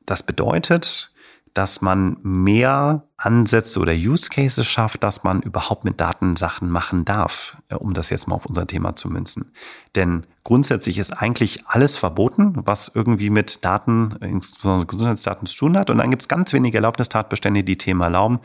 Das 0.05 0.23
bedeutet, 0.23 1.10
dass 1.55 1.81
man 1.81 2.17
mehr 2.23 3.05
Ansätze 3.17 3.81
oder 3.81 3.93
Use 3.93 4.31
Cases 4.31 4.67
schafft, 4.67 5.03
dass 5.03 5.25
man 5.25 5.43
überhaupt 5.43 5.85
mit 5.85 6.01
Daten 6.01 6.37
Sachen 6.37 6.71
machen 6.71 7.05
darf, 7.05 7.59
äh, 7.69 7.75
um 7.75 7.93
das 7.93 8.11
jetzt 8.11 8.29
mal 8.29 8.37
auf 8.37 8.47
unser 8.47 8.67
Thema 8.67 8.97
zu 8.97 9.09
münzen. 9.09 9.53
Denn 9.95 10.27
grundsätzlich 10.45 10.99
ist 10.99 11.13
eigentlich 11.13 11.67
alles 11.67 11.97
verboten, 11.97 12.55
was 12.65 12.91
irgendwie 12.95 13.31
mit 13.31 13.65
Daten, 13.65 14.17
insbesondere 14.21 14.87
Gesundheitsdaten 14.87 15.47
zu 15.47 15.57
tun 15.57 15.79
hat. 15.79 15.91
Und 15.91 15.99
dann 15.99 16.11
gibt 16.11 16.23
es 16.23 16.29
ganz 16.29 16.53
wenige 16.53 16.79
Erlaubnistatbestände, 16.79 17.65
die 17.65 17.79
Thema 17.79 18.05
erlauben. 18.05 18.41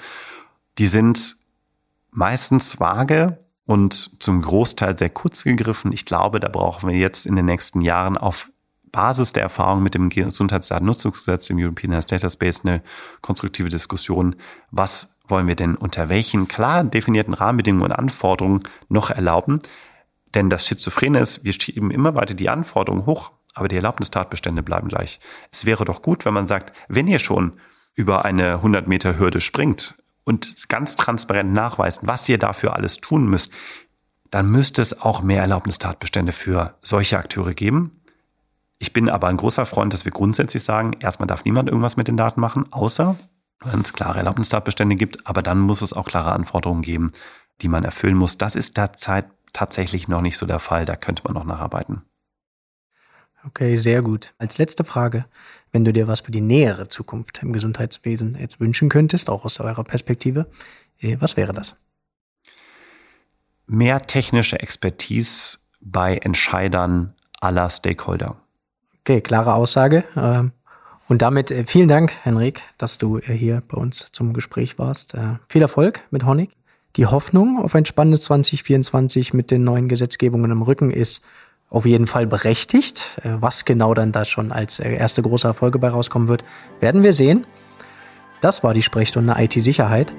Die 0.78 0.88
sind 0.88 1.38
meistens 2.12 2.80
vage 2.80 3.40
und 3.66 4.22
zum 4.22 4.42
Großteil 4.42 4.98
sehr 4.98 5.10
kurz 5.10 5.44
gegriffen. 5.44 5.92
Ich 5.92 6.06
glaube, 6.06 6.40
da 6.40 6.50
brauchen 6.50 6.90
wir 6.90 6.98
jetzt 6.98 7.26
in 7.26 7.36
den 7.36 7.46
nächsten 7.46 7.82
Jahren 7.82 8.18
auf 8.18 8.52
Basis 8.92 9.34
der 9.34 9.44
Erfahrung 9.44 9.84
mit 9.84 9.96
dem 9.96 10.10
Gesundheitsdatennutzungsgesetz 10.10 11.50
im 11.50 11.58
European 11.60 11.92
Health 11.92 12.12
Data 12.12 12.30
Space 12.30 12.62
eine 12.64 12.82
konstruktive 13.22 13.70
Diskussion. 13.70 14.36
Was 14.72 15.16
wollen 15.28 15.48
wir 15.48 15.56
denn 15.56 15.76
unter 15.76 16.10
welchen 16.10 16.48
klar 16.48 16.84
definierten 16.84 17.34
Rahmenbedingungen 17.34 17.92
und 17.92 17.98
Anforderungen 17.98 18.62
noch 18.90 19.10
erlauben? 19.10 19.60
Denn 20.34 20.50
das 20.50 20.68
Schizophrene 20.68 21.20
ist, 21.20 21.44
wir 21.44 21.54
schieben 21.54 21.92
immer 21.92 22.16
weiter 22.16 22.34
die 22.34 22.50
Anforderungen 22.50 23.06
hoch, 23.06 23.32
aber 23.54 23.68
die 23.68 23.78
Erlaubnistatbestände 23.78 24.64
bleiben 24.64 24.90
gleich. 24.90 25.20
Es 25.52 25.66
wäre 25.66 25.86
doch 25.86 26.02
gut, 26.02 26.26
wenn 26.26 26.34
man 26.34 26.48
sagt, 26.48 26.76
wenn 26.88 27.08
ihr 27.08 27.20
schon 27.20 27.58
über 27.94 28.26
eine 28.26 28.56
100 28.56 28.88
Meter 28.88 29.18
Hürde 29.18 29.40
springt, 29.40 29.96
und 30.26 30.68
ganz 30.68 30.96
transparent 30.98 31.54
nachweisen, 31.54 32.08
was 32.08 32.28
ihr 32.28 32.38
dafür 32.38 32.76
alles 32.76 32.98
tun 32.98 33.28
müsst, 33.30 33.54
dann 34.32 34.52
müsste 34.52 34.82
es 34.82 35.00
auch 35.00 35.22
mehr 35.22 35.42
Erlaubnistatbestände 35.42 36.34
für 36.34 36.78
solche 36.82 37.18
Akteure 37.18 37.54
geben. 37.54 38.02
Ich 38.80 38.94
bin 38.94 39.10
aber 39.10 39.28
ein 39.28 39.38
großer 39.38 39.66
Freund, 39.66 39.94
dass 39.94 40.06
wir 40.06 40.12
grundsätzlich 40.12 40.64
sagen, 40.64 40.92
erstmal 41.00 41.28
darf 41.28 41.46
niemand 41.46 41.70
irgendwas 41.70 41.98
mit 41.98 42.08
den 42.08 42.18
Daten 42.18 42.42
machen, 42.42 42.66
außer 42.72 43.16
wenn 43.64 43.82
es 43.82 43.94
klare 43.94 44.20
Erlaubnistatbestände 44.20 44.96
gibt, 44.96 45.26
aber 45.28 45.42
dann 45.42 45.60
muss 45.60 45.82
es 45.82 45.94
auch 45.94 46.06
klare 46.06 46.34
Anforderungen 46.34 46.82
geben, 46.82 47.08
die 47.62 47.68
man 47.68 47.84
erfüllen 47.84 48.16
muss. 48.16 48.38
Das 48.38 48.56
ist 48.56 48.78
derzeit 48.78 49.26
tatsächlich 49.54 50.08
noch 50.08 50.22
nicht 50.22 50.38
so 50.38 50.46
der 50.46 50.60
Fall, 50.60 50.86
da 50.86 50.96
könnte 50.96 51.24
man 51.24 51.34
noch 51.34 51.46
nacharbeiten. 51.46 52.02
Okay, 53.46 53.76
sehr 53.76 54.02
gut. 54.02 54.34
Als 54.40 54.58
letzte 54.58 54.84
Frage, 54.84 55.26
wenn 55.72 55.86
du 55.86 55.94
dir 55.94 56.08
was 56.08 56.22
für 56.22 56.32
die 56.32 56.42
nähere 56.42 56.88
Zukunft 56.88 57.44
im 57.44 57.54
Gesundheitswesen 57.54 58.36
jetzt 58.40 58.60
wünschen 58.60 58.90
könntest, 58.90 59.30
auch 59.30 59.46
aus 59.46 59.60
eurer 59.60 59.84
Perspektive, 59.84 60.50
äh, 61.00 61.18
was 61.20 61.38
wäre 61.38 61.54
das? 61.54 61.76
Mehr 63.68 64.02
technische 64.02 64.60
Expertise 64.60 65.60
bei 65.80 66.18
Entscheidern 66.18 67.14
aller 67.40 67.70
Stakeholder. 67.70 68.42
Okay, 69.06 69.22
klare 69.22 69.54
Aussage. 69.54 70.04
Ähm, 70.18 70.52
und 71.08 71.22
damit 71.22 71.52
äh, 71.52 71.64
vielen 71.66 71.88
Dank, 71.88 72.12
Henrik, 72.24 72.64
dass 72.78 72.98
du 72.98 73.20
äh, 73.20 73.34
hier 73.34 73.62
bei 73.68 73.78
uns 73.78 74.12
zum 74.12 74.34
Gespräch 74.34 74.78
warst. 74.80 75.16
Viel 75.48 75.62
Erfolg 75.62 76.02
mit 76.12 76.26
Honig. 76.26 76.50
Die 76.96 77.06
Hoffnung 77.06 77.60
auf 77.62 77.76
ein 77.76 77.86
spannendes 77.86 78.24
2024 78.24 79.34
mit 79.34 79.52
den 79.52 79.64
neuen 79.64 79.90
Gesetzgebungen 79.90 80.52
im 80.52 80.62
Rücken 80.62 80.92
ist 80.92 81.24
auf 81.70 81.86
jeden 81.86 82.08
Fall 82.08 82.26
berechtigt. 82.26 83.20
Äh, 83.24 83.36
was 83.40 83.66
genau 83.66 83.94
dann 83.94 84.12
da 84.12 84.26
schon 84.26 84.52
als 84.52 84.80
äh, 84.80 84.94
erste 84.94 85.22
große 85.22 85.48
Erfolge 85.48 85.80
bei 85.80 85.90
rauskommen 85.90 86.28
wird, 86.28 86.44
werden 86.80 87.04
wir 87.04 87.14
sehen. 87.14 87.46
Das 88.42 88.64
war 88.64 88.74
die 88.74 88.84
Sprechstunde 88.84 89.36
IT-Sicherheit. 89.38 90.14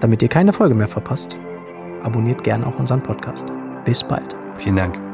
Damit 0.00 0.22
ihr 0.22 0.28
keine 0.28 0.52
Folge 0.52 0.74
mehr 0.74 0.88
verpasst, 0.88 1.38
abonniert 2.02 2.44
gerne 2.44 2.66
auch 2.66 2.78
unseren 2.78 3.02
Podcast. 3.02 3.46
Bis 3.84 4.04
bald. 4.04 4.36
Vielen 4.56 4.76
Dank. 4.76 5.13